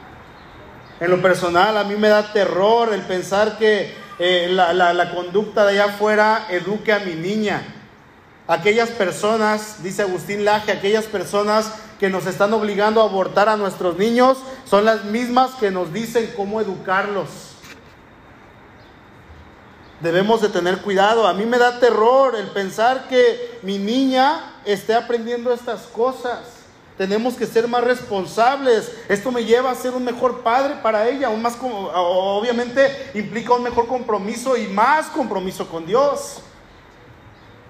[1.00, 5.72] En lo personal, a mí me da terror el pensar que eh, la, conducta de
[5.72, 7.62] allá afuera eduque a mi niña.
[8.48, 13.98] Aquellas personas, dice Agustín Laje, aquellas personas que nos están obligando a abortar a nuestros
[13.98, 17.53] niños son las mismas que nos dicen cómo educarlos.
[20.04, 21.26] Debemos de tener cuidado.
[21.26, 26.40] A mí me da terror el pensar que mi niña esté aprendiendo estas cosas.
[26.98, 28.92] Tenemos que ser más responsables.
[29.08, 31.30] Esto me lleva a ser un mejor padre para ella.
[31.30, 36.42] Un más, obviamente implica un mejor compromiso y más compromiso con Dios.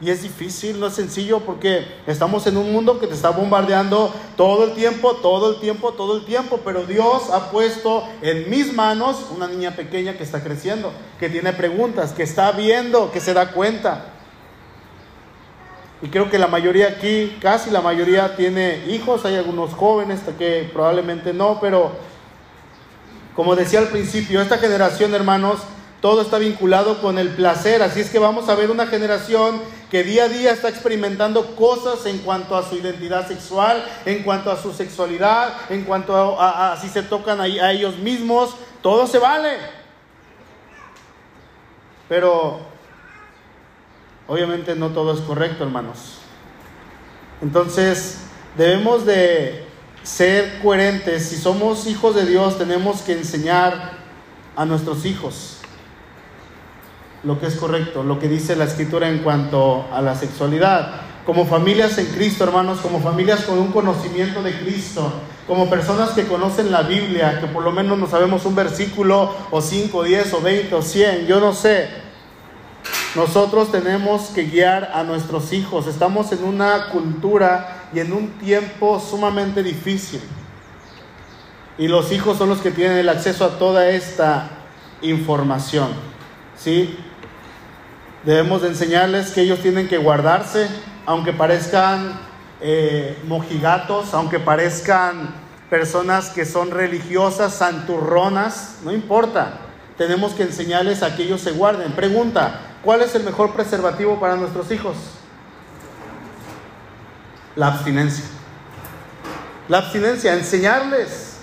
[0.03, 4.13] Y es difícil, no es sencillo porque estamos en un mundo que te está bombardeando
[4.35, 6.59] todo el tiempo, todo el tiempo, todo el tiempo.
[6.65, 11.53] Pero Dios ha puesto en mis manos una niña pequeña que está creciendo, que tiene
[11.53, 14.07] preguntas, que está viendo, que se da cuenta.
[16.01, 20.69] Y creo que la mayoría aquí, casi la mayoría tiene hijos, hay algunos jóvenes que
[20.73, 21.93] probablemente no, pero
[23.37, 25.59] como decía al principio, esta generación, hermanos,
[26.03, 30.03] todo está vinculado con el placer, así es que vamos a ver una generación que
[30.03, 34.61] día a día está experimentando cosas en cuanto a su identidad sexual, en cuanto a
[34.61, 39.59] su sexualidad, en cuanto a, si se tocan a, a ellos mismos, todo se vale.
[42.09, 42.59] Pero
[44.27, 46.17] Obviamente no todo es correcto, hermanos.
[47.41, 48.17] Entonces,
[48.57, 49.65] debemos de
[50.03, 51.29] ser coherentes.
[51.29, 53.93] Si somos hijos de Dios, tenemos que enseñar
[54.57, 55.62] a nuestros hijos
[57.23, 61.01] lo que es correcto, lo que dice la escritura en cuanto a la sexualidad.
[61.25, 65.11] Como familias en Cristo, hermanos, como familias con un conocimiento de Cristo,
[65.47, 69.61] como personas que conocen la Biblia, que por lo menos no sabemos un versículo o
[69.61, 71.89] 5, 10 o 20 o 100, yo no sé,
[73.15, 75.87] nosotros tenemos que guiar a nuestros hijos.
[75.87, 80.21] Estamos en una cultura y en un tiempo sumamente difícil.
[81.77, 84.49] Y los hijos son los que tienen el acceso a toda esta
[85.01, 85.89] información.
[86.57, 86.97] ¿Sí?
[88.25, 90.67] Debemos de enseñarles que ellos tienen que guardarse,
[91.05, 92.19] aunque parezcan
[92.61, 95.35] eh, mojigatos, aunque parezcan
[95.69, 99.59] personas que son religiosas, santurronas, no importa.
[99.97, 101.91] Tenemos que enseñarles a que ellos se guarden.
[101.91, 104.97] Pregunta, ¿Cuál es el mejor preservativo para nuestros hijos?
[107.55, 108.25] La abstinencia.
[109.69, 111.37] La abstinencia, enseñarles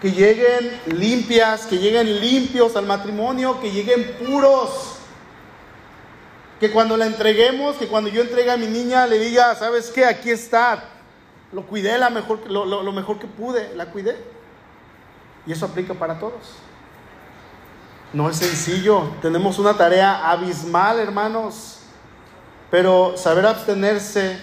[0.00, 4.93] que lleguen limpias, que lleguen limpios al matrimonio, que lleguen puros.
[6.60, 10.04] Que cuando la entreguemos, que cuando yo entregue a mi niña le diga, ¿sabes qué?
[10.04, 10.84] Aquí está.
[11.52, 14.16] Lo cuidé la mejor, lo, lo mejor que pude, la cuidé.
[15.46, 16.56] Y eso aplica para todos.
[18.12, 21.80] No es sencillo, tenemos una tarea abismal, hermanos,
[22.70, 24.38] pero saber abstenerse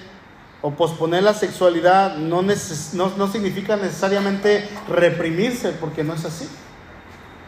[0.61, 6.49] o posponer la sexualidad no, no, significa necesariamente reprimirse, porque no es así.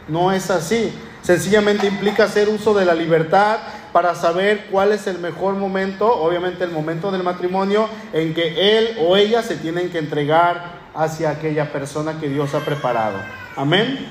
[0.07, 0.93] No es así.
[1.21, 3.59] Sencillamente implica hacer uso de la libertad
[3.93, 8.97] para saber cuál es el mejor momento, obviamente el momento del matrimonio, en que él
[8.99, 13.19] o ella se tienen que entregar hacia aquella persona que Dios ha preparado.
[13.55, 14.09] Amén.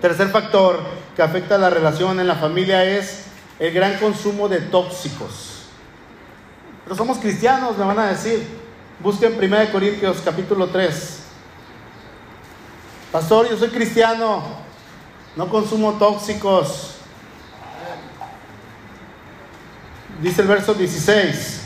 [0.00, 0.80] Tercer factor
[1.14, 3.26] que afecta la relación en la familia es
[3.58, 5.66] el gran consumo de tóxicos.
[6.84, 8.46] Pero somos cristianos, me van a decir.
[9.00, 11.18] Busquen 1 Corintios capítulo 3.
[13.12, 14.42] Pastor, yo soy cristiano,
[15.36, 16.97] no consumo tóxicos.
[20.20, 21.60] Dice el verso 16,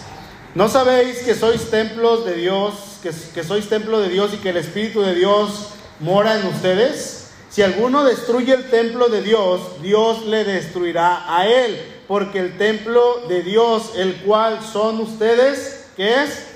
[0.55, 4.51] ¿no sabéis que sois templos de Dios, que, que sois templo de Dios y que
[4.51, 5.69] el Espíritu de Dios
[6.01, 7.31] mora en ustedes?
[7.49, 13.23] Si alguno destruye el templo de Dios, Dios le destruirá a él porque el templo
[13.27, 16.47] de Dios, el cual son ustedes, ¿qué es?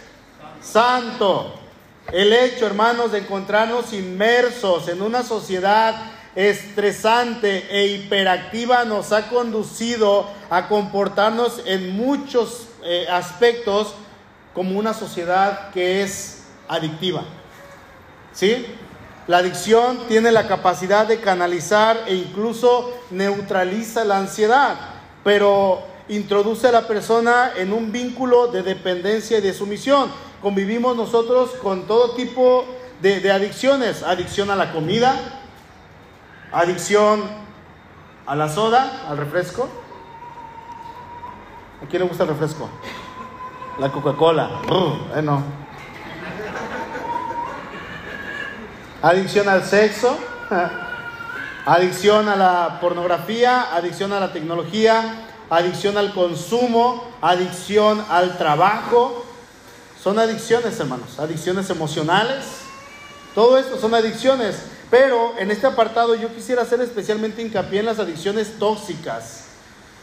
[0.61, 1.54] Santo.
[2.12, 5.94] El hecho, hermanos, de encontrarnos inmersos en una sociedad
[6.37, 13.94] estresante e hiperactiva nos ha conducido a comportarnos en muchos eh, aspectos
[14.55, 17.25] como una sociedad que es adictiva.
[18.33, 18.64] ¿Sí?
[19.27, 24.94] La adicción tiene la capacidad de canalizar e incluso neutraliza la ansiedad
[25.27, 30.09] pero introduce a la persona en un vínculo de dependencia y de sumisión.
[30.40, 32.64] Convivimos nosotros con todo tipo
[33.03, 35.18] de, adicciones, adicción a la comida,
[36.57, 37.23] adicción
[38.27, 39.69] a la soda, al refresco.
[41.83, 42.69] ¿A quién le gusta el refresco?
[43.79, 44.62] La Coca-Cola.
[45.12, 45.42] bueno.
[49.03, 50.16] Adicción al sexo.
[51.66, 59.25] Adicción a la pornografía, adicción a la tecnología, adicción al consumo, adicción al trabajo.
[60.01, 62.45] Son adicciones, hermanos, adicciones emocionales.
[63.35, 64.75] Todo esto son adicciones.
[64.90, 69.44] Pero en este apartado yo quisiera hacer especialmente hincapié en las adicciones tóxicas,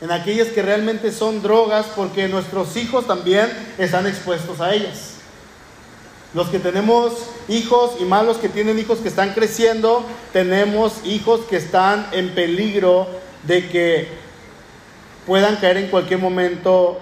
[0.01, 5.11] en aquellas que realmente son drogas, porque nuestros hijos también están expuestos a ellas.
[6.33, 7.13] Los que tenemos
[7.47, 13.07] hijos y malos que tienen hijos que están creciendo, tenemos hijos que están en peligro
[13.43, 14.07] de que
[15.25, 16.99] puedan caer en cualquier momento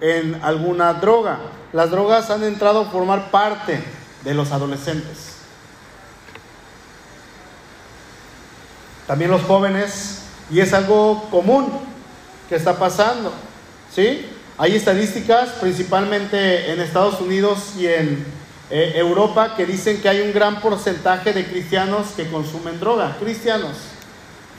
[0.00, 1.38] en alguna droga.
[1.72, 3.80] Las drogas han entrado a formar parte
[4.24, 5.43] de los adolescentes.
[9.06, 11.70] También los jóvenes, y es algo común
[12.48, 13.32] que está pasando.
[13.94, 14.26] ¿Sí?
[14.56, 18.24] Hay estadísticas, principalmente en Estados Unidos y en
[18.70, 23.76] eh, Europa que dicen que hay un gran porcentaje de cristianos que consumen droga, cristianos,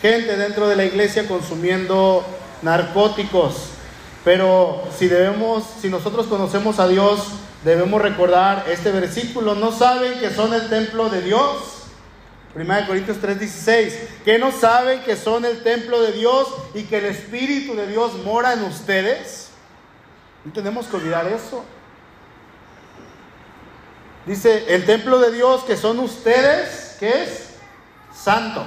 [0.01, 2.25] gente dentro de la iglesia consumiendo
[2.61, 3.55] narcóticos.
[4.23, 7.27] Pero si debemos, si nosotros conocemos a Dios,
[7.63, 9.55] debemos recordar este versículo.
[9.55, 11.74] ¿No saben que son el templo de Dios?
[12.55, 13.93] 1 Corintios 3:16.
[14.23, 18.13] ¿Que no saben que son el templo de Dios y que el Espíritu de Dios
[18.23, 19.49] mora en ustedes?
[20.45, 21.65] No tenemos que olvidar eso.
[24.25, 27.55] Dice, el templo de Dios que son ustedes, ¿qué es?
[28.13, 28.65] Santo.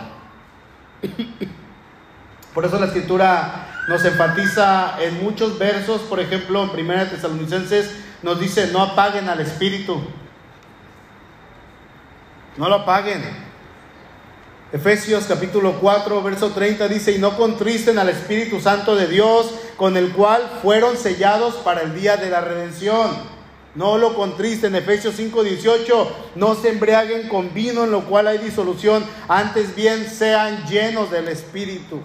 [2.55, 7.91] Por eso la escritura nos enfatiza en muchos versos, por ejemplo, en Primera Tesalonicenses
[8.23, 10.03] nos dice, no apaguen al Espíritu.
[12.57, 13.48] No lo apaguen.
[14.71, 19.97] Efesios capítulo 4, verso 30 dice, y no contristen al Espíritu Santo de Dios, con
[19.97, 23.39] el cual fueron sellados para el día de la redención.
[23.75, 29.07] No lo contristen, Efesios 5:18, no se embriaguen con vino en lo cual hay disolución,
[29.27, 32.01] antes bien sean llenos del Espíritu.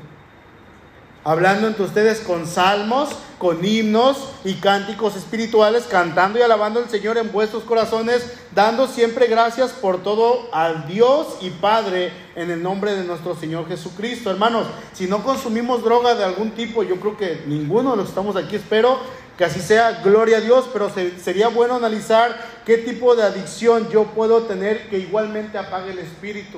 [1.26, 7.18] Hablando entre ustedes con salmos, con himnos y cánticos espirituales, cantando y alabando al Señor
[7.18, 12.94] en vuestros corazones, dando siempre gracias por todo al Dios y Padre en el nombre
[12.94, 14.32] de nuestro Señor Jesucristo.
[14.32, 18.12] Hermanos, si no consumimos droga de algún tipo, yo creo que ninguno de los que
[18.12, 19.00] estamos aquí, espero
[19.38, 24.04] que así sea, gloria a Dios, pero sería bueno analizar qué tipo de adicción yo
[24.06, 26.58] puedo tener que igualmente apague el espíritu.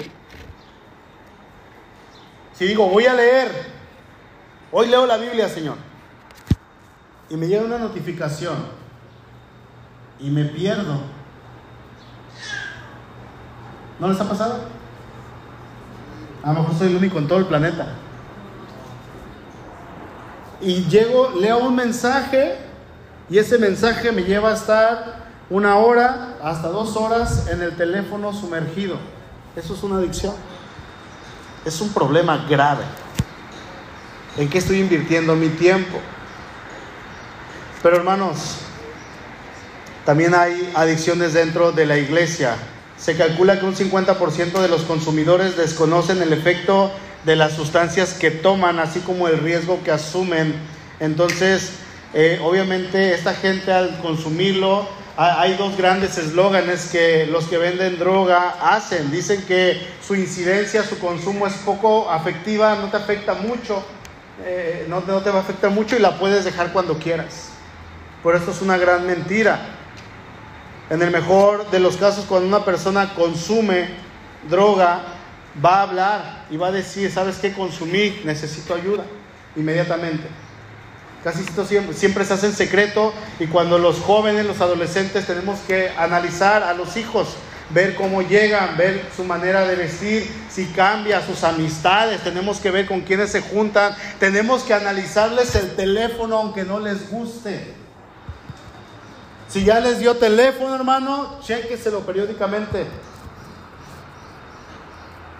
[2.54, 3.52] Si digo, voy a leer,
[4.78, 5.78] hoy leo la Biblia, Señor,
[7.30, 8.58] y me llega una notificación
[10.20, 11.00] y me pierdo.
[13.98, 14.60] ¿No les ha pasado?
[16.44, 17.88] A lo mejor soy el único en todo el planeta.
[20.60, 22.58] Y llego, leo un mensaje
[23.30, 28.34] y ese mensaje me lleva a estar una hora hasta dos horas en el teléfono
[28.34, 28.98] sumergido.
[29.56, 30.36] Eso es una adicción.
[31.64, 32.84] Es un problema grave.
[34.38, 36.00] ¿En qué estoy invirtiendo mi tiempo?
[37.82, 38.58] Pero hermanos,
[40.06, 42.58] También hay adicciones dentro de la iglesia.
[42.96, 46.92] Se calcula que un 50% de los consumidores desconocen el efecto
[47.24, 50.54] de las sustancias que toman, así como el riesgo que asumen.
[51.00, 51.72] Entonces,
[52.14, 58.58] eh, obviamente esta gente al consumirlo, hay dos grandes eslóganes que los que venden droga
[58.62, 59.10] hacen.
[59.12, 63.84] Dicen que su incidencia, su consumo es poco afectiva, no te afecta mucho,
[64.44, 67.50] eh, no, no te va a afectar mucho y la puedes dejar cuando quieras.
[68.22, 69.60] Por eso es una gran mentira.
[70.90, 73.90] En el mejor de los casos, cuando una persona consume
[74.50, 75.02] droga,
[75.64, 78.22] va a hablar y va a decir, ¿sabes qué consumí?
[78.24, 79.04] Necesito ayuda,
[79.56, 80.28] inmediatamente.
[81.24, 85.60] Casi esto siempre, siempre se hace en secreto y cuando los jóvenes, los adolescentes, tenemos
[85.62, 87.30] que analizar a los hijos,
[87.70, 92.86] ver cómo llegan, ver su manera de vestir, si cambia, sus amistades, tenemos que ver
[92.86, 97.74] con quiénes se juntan, tenemos que analizarles el teléfono aunque no les guste.
[99.48, 102.86] Si ya les dio teléfono, hermano, chéqueselo periódicamente.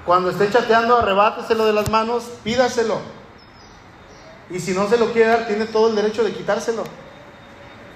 [0.06, 3.00] Cuando esté chateando, arrebáteselo de las manos, pídaselo.
[4.50, 6.84] Y si no se lo quiere dar, tiene todo el derecho de quitárselo.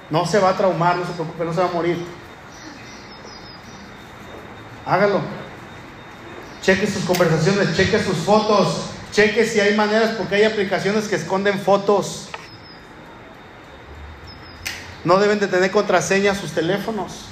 [0.10, 2.04] No se va a traumar, no se preocupe, no se va a morir.
[4.90, 5.22] Hágalo.
[6.64, 11.60] Cheque sus conversaciones, cheque sus fotos, cheque si hay maneras, porque hay aplicaciones que esconden
[11.60, 12.28] fotos.
[15.04, 17.26] No deben de tener contraseña sus teléfonos.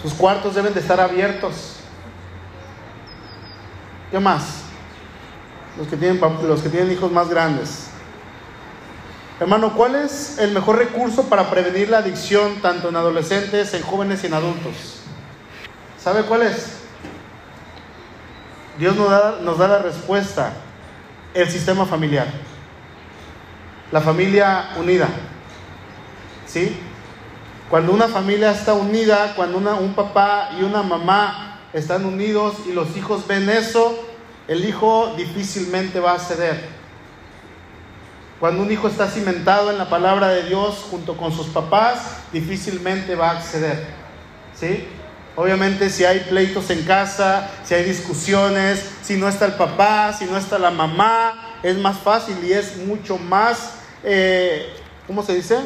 [0.00, 1.76] Sus cuartos deben de estar abiertos.
[4.10, 4.62] ¿Qué más?
[5.76, 7.88] Los que tienen, los que tienen hijos más grandes.
[9.38, 14.24] Hermano, ¿cuál es el mejor recurso para prevenir la adicción tanto en adolescentes, en jóvenes
[14.24, 14.99] y en adultos?
[16.02, 16.78] ¿Sabe cuál es?
[18.78, 20.52] Dios nos da, la respuesta.
[21.34, 22.26] El sistema familiar.
[23.92, 25.08] La familia unida.
[26.46, 26.76] ¿sí?
[27.68, 32.96] Cuando una familia está unida, cuando un papá y una mamá están unidos y los
[32.96, 33.96] hijos ven eso,
[34.48, 36.68] el hijo difícilmente va a ceder.
[38.40, 43.14] Cuando un hijo está cimentado en la palabra de Dios junto con sus papás, difícilmente
[43.14, 43.86] va a acceder.
[44.58, 44.88] ¿Sí?
[45.40, 50.26] Obviamente si hay pleitos en casa, si hay discusiones, si no está el papá, si
[50.26, 53.72] no está la mamá, es más fácil y es mucho más,
[54.04, 54.66] eh,
[55.06, 55.56] ¿cómo se dice?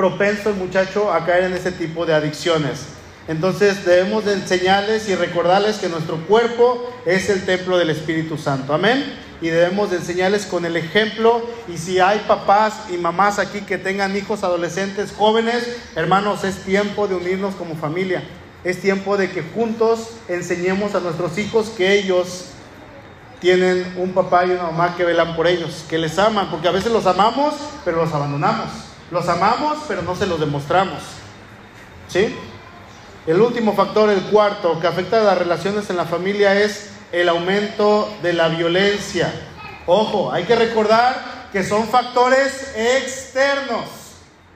[0.00, 2.86] propenso el muchacho a caer en ese tipo de adicciones.
[3.28, 8.72] Entonces debemos de enseñarles y recordarles que nuestro cuerpo es el templo del Espíritu Santo.
[8.72, 9.04] Amén.
[9.42, 11.42] Y debemos de enseñarles con el ejemplo.
[11.68, 17.06] Y si hay papás y mamás aquí que tengan hijos adolescentes, jóvenes, hermanos, es tiempo
[17.06, 18.22] de unirnos como familia.
[18.62, 22.46] Es tiempo de que juntos enseñemos a nuestros hijos que ellos
[23.40, 26.72] tienen un papá y una mamá que velan por ellos, que les aman, porque a
[26.72, 27.54] veces los amamos,
[27.84, 28.68] pero los abandonamos.
[29.10, 31.02] Los amamos, pero no se los demostramos.
[32.08, 32.36] ¿Sí?
[33.26, 37.28] El último factor, el cuarto, que afecta a las relaciones en la familia es el
[37.28, 39.32] aumento de la violencia.
[39.86, 43.99] Ojo, hay que recordar que son factores externos.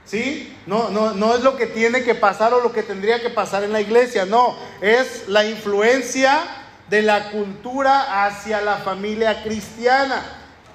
[0.05, 0.55] ¿Sí?
[0.67, 3.63] No, no, no es lo que tiene que pasar o lo que tendría que pasar
[3.63, 6.43] en la iglesia, no, es la influencia
[6.89, 10.23] de la cultura hacia la familia cristiana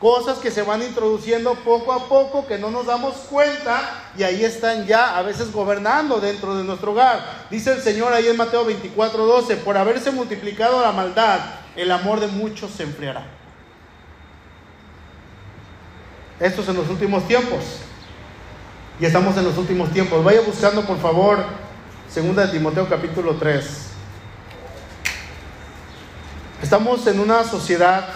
[0.01, 4.43] cosas que se van introduciendo poco a poco que no nos damos cuenta y ahí
[4.43, 7.47] están ya a veces gobernando dentro de nuestro hogar.
[7.51, 11.41] Dice el Señor ahí en Mateo 24, 12, por haberse multiplicado la maldad,
[11.76, 13.26] el amor de muchos se enfriará.
[16.41, 17.61] Esto es en los últimos tiempos.
[19.01, 20.23] Y estamos en los últimos tiempos.
[20.23, 21.43] Vaya buscando, por favor,
[22.07, 23.87] segunda de Timoteo capítulo 3.
[26.63, 28.07] Estamos en una sociedad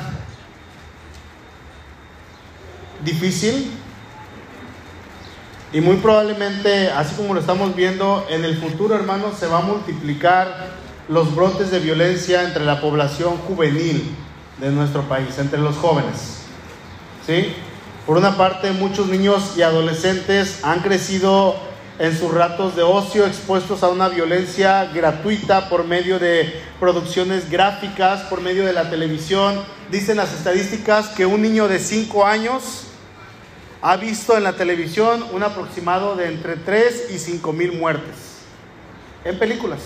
[3.03, 3.71] difícil
[5.73, 9.63] y muy probablemente, así como lo estamos viendo, en el futuro, hermanos, se va a
[9.63, 10.69] multiplicar
[11.09, 14.15] los brotes de violencia entre la población juvenil
[14.61, 16.43] de nuestro país, entre los jóvenes.
[17.27, 17.55] ¿Sí?
[18.07, 21.57] Por una parte, muchos niños y adolescentes han crecido
[21.99, 28.21] en sus ratos de ocio expuestos a una violencia gratuita por medio de producciones gráficas,
[28.25, 29.59] por medio de la televisión.
[29.91, 32.89] Dicen las estadísticas que un niño de 5 años
[33.81, 38.43] ha visto en la televisión un aproximado de entre 3 y 5 mil muertes
[39.25, 39.81] en películas.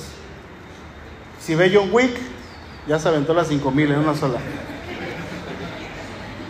[1.41, 2.17] Si ve John Wick,
[2.89, 4.41] ya se aventó las 5 mil en una sola.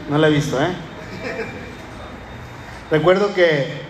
[0.08, 0.87] No la he visto, ¿eh?
[2.90, 3.82] Recuerdo que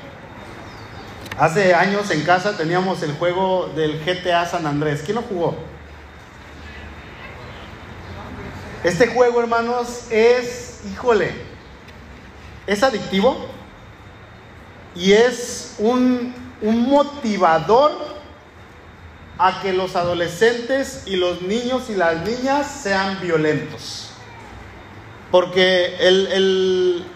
[1.38, 5.02] hace años en casa teníamos el juego del GTA San Andrés.
[5.04, 5.56] ¿Quién lo jugó?
[8.84, 11.32] Este juego, hermanos, es, híjole,
[12.66, 13.46] es adictivo
[14.94, 17.92] y es un un motivador
[19.38, 24.10] a que los adolescentes y los niños y las niñas sean violentos.
[25.30, 27.06] Porque el, el,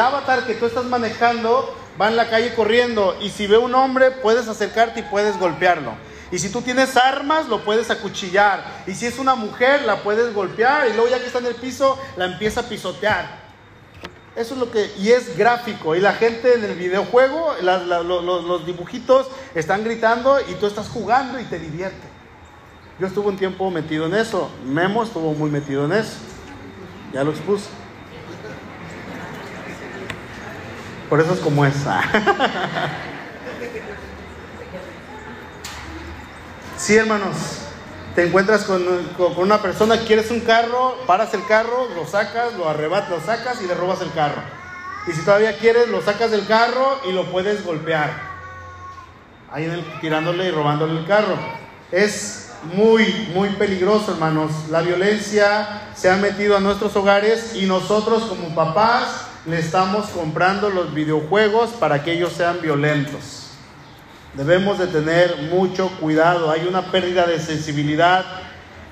[0.00, 4.10] avatar que tú estás manejando va en la calle corriendo y si ve un hombre
[4.10, 5.92] puedes acercarte y puedes golpearlo.
[6.32, 8.62] Y si tú tienes armas, lo puedes acuchillar.
[8.86, 10.88] Y si es una mujer, la puedes golpear.
[10.88, 13.40] Y luego ya que está en el piso, la empieza a pisotear.
[14.36, 15.96] Eso es lo que, y es gráfico.
[15.96, 21.44] Y la gente en el videojuego, los, dibujitos están gritando y tú estás jugando y
[21.44, 22.08] te divierte.
[23.00, 24.50] Yo estuve un tiempo metido en eso.
[24.64, 26.16] Memo estuvo muy metido en eso.
[27.12, 27.66] Ya lo expuse.
[31.10, 32.02] Por eso es como esa.
[36.78, 37.34] sí, hermanos.
[38.14, 38.84] Te encuentras con,
[39.36, 43.66] una persona, quieres un carro, paras el carro, lo sacas, lo arrebatas, lo sacas y
[43.66, 44.42] le robas el carro.
[45.06, 48.10] Y si todavía quieres, lo sacas del carro y lo puedes golpear.
[49.50, 51.36] Ahí tirándole y robándole el carro.
[51.90, 54.50] Es muy, muy peligroso, hermanos.
[54.70, 60.70] La violencia se ha metido a nuestros hogares y nosotros como papás le estamos comprando
[60.70, 63.48] los videojuegos para que ellos sean violentos.
[64.34, 66.52] Debemos de tener mucho cuidado.
[66.52, 68.24] Hay una pérdida de sensibilidad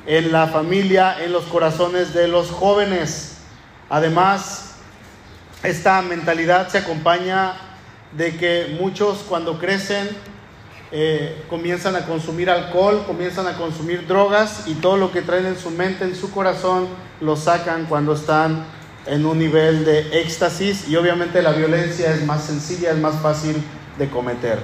[0.04, 3.36] en la familia, en los corazones de los jóvenes.
[3.88, 4.74] Además,
[5.62, 7.54] esta mentalidad se acompaña
[8.16, 10.09] de que muchos cuando crecen
[10.90, 15.59] eh, comienzan a consumir alcohol, comienzan a consumir drogas y todo lo que traen en
[15.59, 16.88] su mente, en su corazón,
[17.20, 18.64] lo sacan cuando están
[19.09, 23.56] en un nivel de éxtasis y obviamente la violencia es más sencilla, es más fácil
[23.98, 24.59] de cometer.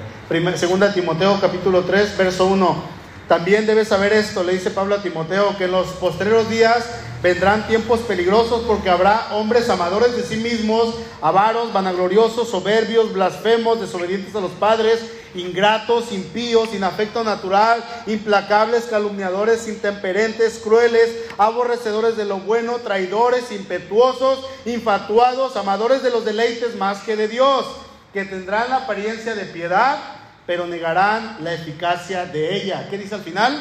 [0.56, 2.94] segunda Timoteo capítulo 3, verso 1.
[3.28, 6.84] También debes saber esto, le dice Pablo a Timoteo, que en los postreros días
[7.22, 14.34] vendrán tiempos peligrosos porque habrá hombres amadores de sí mismos, avaros, vanagloriosos, soberbios, blasfemos, desobedientes
[14.36, 15.00] a los padres,
[15.34, 24.46] ingratos, impíos, sin afecto natural, implacables, calumniadores, intemperentes, crueles, aborrecedores de lo bueno, traidores, impetuosos,
[24.64, 27.66] infatuados, amadores de los deleites más que de Dios
[28.14, 29.98] que tendrán la apariencia de piedad,
[30.46, 32.86] pero negarán la eficacia de ella.
[32.88, 33.60] ¿Qué dice al final?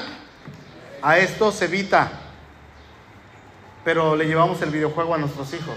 [1.01, 2.11] A esto se evita,
[3.83, 5.75] pero le llevamos el videojuego a nuestros hijos.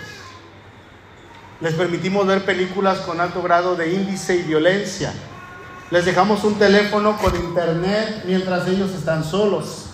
[1.63, 5.11] Les permitimos ver películas con alto grado de índice y violencia.
[5.89, 9.91] Les dejamos un teléfono con internet mientras ellos están solos.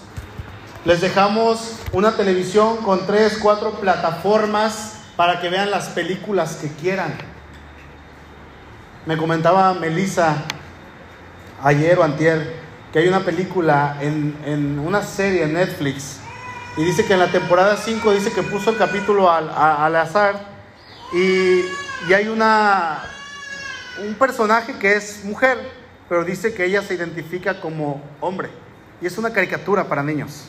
[0.86, 7.12] Les dejamos una televisión con tres, cuatro plataformas para que vean las películas que quieran.
[9.04, 10.36] Me comentaba Melissa
[11.62, 12.56] ayer o antier
[12.90, 16.20] que hay una película en, una serie en Netflix
[16.78, 20.46] y dice que en la temporada 5 dice que puso el capítulo al, azar
[21.12, 21.60] y,
[22.08, 23.02] y, hay una
[24.02, 25.81] un personaje que es mujer,
[26.12, 28.50] pero dice que ella se identifica como hombre
[29.00, 30.44] y es una caricatura para niños.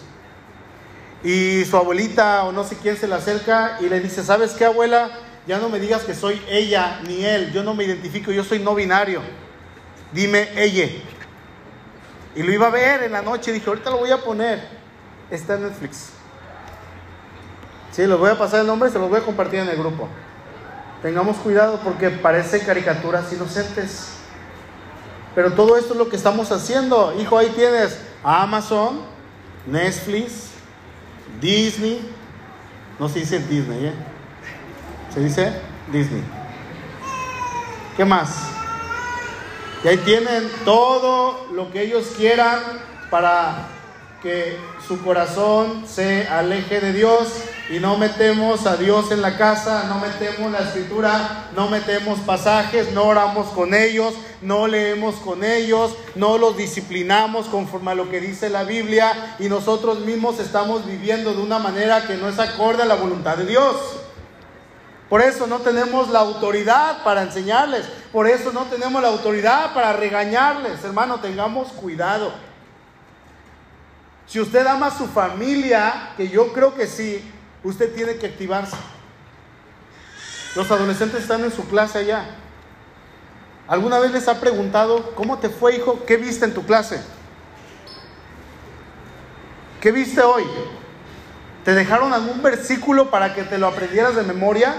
[1.24, 4.66] Y su abuelita o no sé quién se le acerca y le dice, ¿sabes qué
[4.66, 5.10] abuela?
[5.48, 8.60] ya no me digas que soy ella ni él, yo no me identifico, yo soy
[8.60, 9.22] no binario.
[10.12, 10.90] Dime ella.
[12.36, 14.68] Y lo iba a ver en la noche y dije, ahorita lo voy a poner.
[15.32, 16.10] Está en Netflix.
[17.94, 19.78] Sí, los voy a pasar el nombre y se los voy a compartir en el
[19.78, 20.10] grupo.
[21.02, 24.23] Tengamos cuidado porque parece caricaturas inocentes.
[25.36, 27.14] Pero todo esto es lo que estamos haciendo.
[27.20, 29.02] Hijo, ahí tienes Amazon,
[29.66, 30.50] Netflix,
[31.42, 32.08] Disney.
[33.00, 33.94] No se dice Disney, ¿eh?
[35.14, 35.54] Se dice
[35.92, 36.24] Disney.
[37.98, 38.50] ¿Qué más?
[39.84, 42.60] Y ahí tienen todo lo que ellos quieran
[43.10, 43.68] para
[44.24, 44.58] que
[44.88, 47.28] su corazón se aleje de Dios
[47.70, 52.94] y no metemos a Dios en la casa, no metemos la escritura, no metemos pasajes,
[52.94, 58.22] no oramos con ellos, no leemos con ellos, no los disciplinamos conforme a lo que
[58.22, 62.84] dice la Biblia y nosotros mismos estamos viviendo de una manera que no es acorde
[62.84, 63.76] a la voluntad de Dios.
[65.10, 67.86] Por eso no tenemos la autoridad para enseñarles.
[68.12, 70.84] Por eso no tenemos la autoridad para regañarles.
[70.84, 72.34] Hermano, tengamos cuidado.
[74.28, 77.24] Si usted ama a su familia, que yo creo que sí,
[77.64, 78.78] usted tiene que activarse.
[80.56, 82.26] Los adolescentes están en su clase allá.
[83.68, 86.04] ¿Alguna vez les ha preguntado, ¿cómo te fue, hijo?
[86.06, 87.02] ¿Qué viste en tu clase?
[89.82, 90.44] ¿Qué viste hoy?
[91.64, 94.74] ¿Te dejaron algún versículo para que te lo aprendieras de memoria?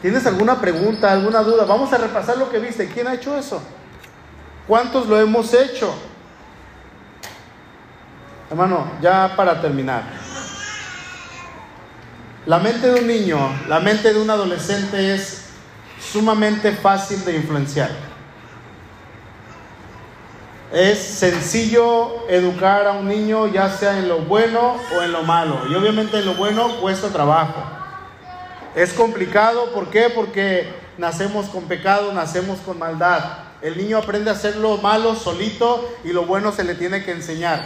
[0.00, 1.66] ¿Tienes alguna pregunta, alguna duda?
[1.66, 2.88] Vamos a repasar lo que viste.
[2.88, 3.62] ¿Quién ha hecho eso?
[4.70, 5.92] ¿Cuántos lo hemos hecho?
[8.48, 10.04] Hermano, ya para terminar.
[12.46, 15.46] La mente de un niño, la mente de un adolescente es
[16.00, 17.90] sumamente fácil de influenciar.
[20.72, 25.62] Es sencillo educar a un niño ya sea en lo bueno o en lo malo.
[25.68, 27.60] Y obviamente en lo bueno cuesta trabajo.
[28.76, 30.10] Es complicado, ¿por qué?
[30.14, 33.49] Porque nacemos con pecado, nacemos con maldad.
[33.62, 37.12] El niño aprende a hacer lo malo solito y lo bueno se le tiene que
[37.12, 37.64] enseñar.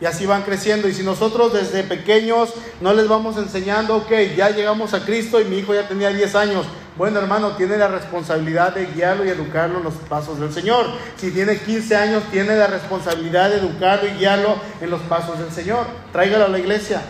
[0.00, 0.88] Y así van creciendo.
[0.88, 5.44] Y si nosotros desde pequeños no les vamos enseñando, ok, ya llegamos a Cristo y
[5.44, 6.66] mi hijo ya tenía 10 años.
[6.96, 10.86] Bueno, hermano, tiene la responsabilidad de guiarlo y educarlo en los pasos del Señor.
[11.16, 15.50] Si tiene 15 años, tiene la responsabilidad de educarlo y guiarlo en los pasos del
[15.52, 15.86] Señor.
[16.12, 17.00] Tráigalo a la iglesia.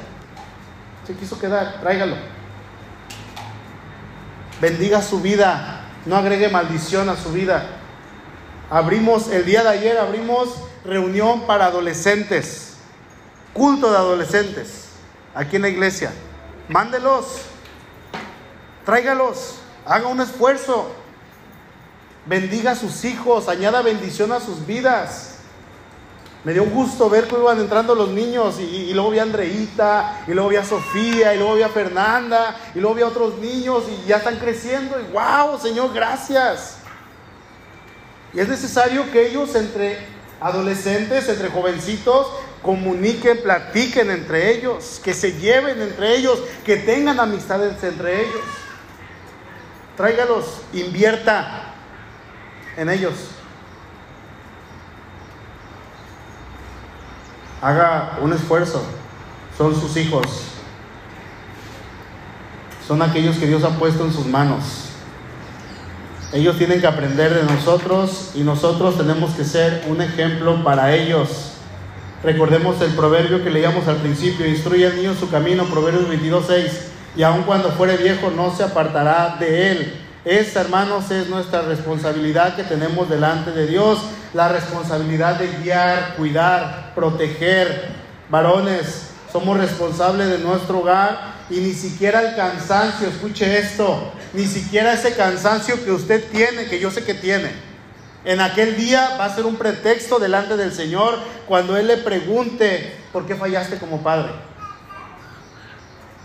[1.06, 2.14] Se quiso quedar, tráigalo.
[4.60, 7.66] Bendiga su vida, no agregue maldición a su vida.
[8.70, 10.48] Abrimos, el día de ayer abrimos
[10.84, 12.74] reunión para adolescentes,
[13.52, 14.88] culto de adolescentes,
[15.34, 16.12] aquí en la iglesia.
[16.68, 17.42] Mándelos,
[18.84, 20.90] tráigalos, haga un esfuerzo,
[22.26, 25.31] bendiga a sus hijos, añada bendición a sus vidas.
[26.44, 30.32] Me dio gusto ver cómo iban entrando los niños y, luego vi a Andreita, y
[30.32, 33.84] luego vi a Sofía, y luego vi a Fernanda, y luego vi a otros niños
[33.88, 36.78] y ya están creciendo y wow, Señor, gracias.
[38.34, 39.98] Y es necesario que ellos entre
[40.40, 42.26] adolescentes, entre jovencitos,
[42.60, 48.42] comuniquen, platiquen entre ellos, que se lleven entre ellos, que tengan amistades entre ellos.
[49.96, 51.74] Tráigalos, invierta
[52.76, 53.31] en ellos.
[57.62, 58.82] Haga un esfuerzo.
[59.56, 60.26] Son sus hijos.
[62.86, 64.88] Son aquellos que Dios ha puesto en sus manos.
[66.32, 71.52] Ellos tienen que aprender de nosotros y nosotros tenemos que ser un ejemplo para ellos.
[72.22, 76.70] Recordemos el proverbio que leíamos al principio, instruye al niño su camino, Proverbios 22.6,
[77.16, 80.01] y aun cuando fuere viejo no se apartará de él.
[80.24, 83.98] Esta, hermanos, es nuestra responsabilidad que tenemos delante de Dios,
[84.34, 88.02] la responsabilidad de guiar, cuidar, proteger.
[88.28, 94.92] Varones, somos responsables de nuestro hogar y ni siquiera el cansancio, escuche esto, ni siquiera
[94.92, 97.50] ese cansancio que usted tiene, que yo sé que tiene.
[98.24, 101.18] En aquel día va a ser un pretexto delante del Señor
[101.48, 104.30] cuando Él le pregunte, ¿por qué fallaste como padre?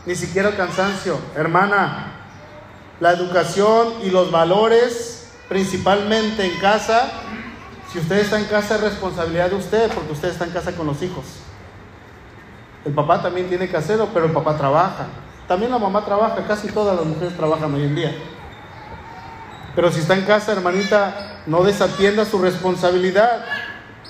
[0.06, 1.20] Ni siquiera el cansancio.
[1.36, 2.17] Hermana,
[3.00, 7.10] la educación y los valores, principalmente en casa.
[7.92, 10.88] Si usted está en casa es responsabilidad de usted porque usted está en casa con
[10.88, 11.26] los hijos.
[12.86, 15.08] El papá también tiene que hacerlo, pero el papá trabaja.
[15.48, 18.16] También la mamá trabaja, casi todas las mujeres trabajan hoy en día.
[19.76, 23.46] Pero si está en casa, hermanita, no desatienda su responsabilidad.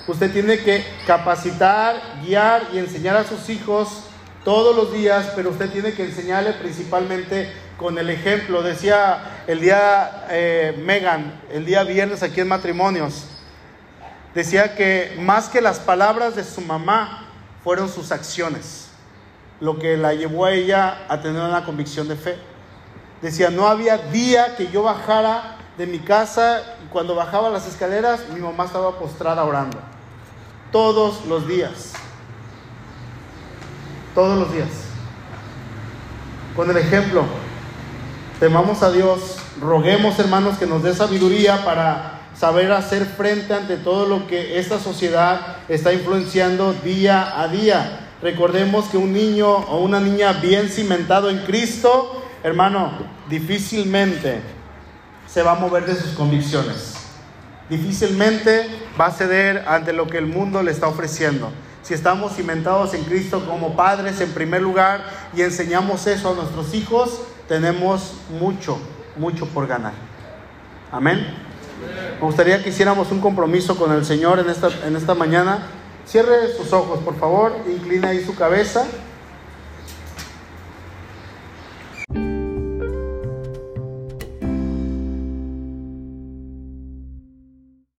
[0.06, 4.04] Usted tiene que capacitar, guiar y enseñar a sus hijos
[4.44, 8.62] todos los días, pero usted tiene que enseñarle principalmente con el ejemplo.
[8.62, 13.24] Decía el día eh, Megan, el día viernes aquí en matrimonios,
[14.34, 17.28] decía que más que las palabras de su mamá
[17.64, 18.88] fueron sus acciones,
[19.60, 22.36] lo que la llevó a ella a tener una convicción de fe.
[23.22, 28.28] Decía, no había día que yo bajara de mi casa y cuando bajaba las escaleras
[28.32, 29.78] mi mamá estaba postrada orando.
[30.70, 31.94] Todos los días.
[34.14, 34.68] Todos los días.
[36.54, 37.24] Con el ejemplo,
[38.38, 44.06] temamos a Dios, roguemos hermanos que nos dé sabiduría para saber hacer frente ante todo
[44.06, 48.10] lo que esta sociedad está influenciando día a día.
[48.22, 52.92] Recordemos que un niño o una niña bien cimentado en Cristo, hermano,
[53.28, 54.40] difícilmente
[55.26, 56.94] se va a mover de sus convicciones.
[57.68, 58.66] Difícilmente
[58.98, 61.50] va a ceder ante lo que el mundo le está ofreciendo.
[61.82, 66.72] Si estamos cimentados en Cristo como padres en primer lugar y enseñamos eso a nuestros
[66.74, 68.78] hijos, tenemos mucho,
[69.16, 69.94] mucho por ganar.
[70.92, 71.26] Amén.
[72.20, 75.66] Me gustaría que hiciéramos un compromiso con el Señor en esta, en esta mañana.
[76.06, 78.86] Cierre sus ojos, por favor, inclina ahí su cabeza.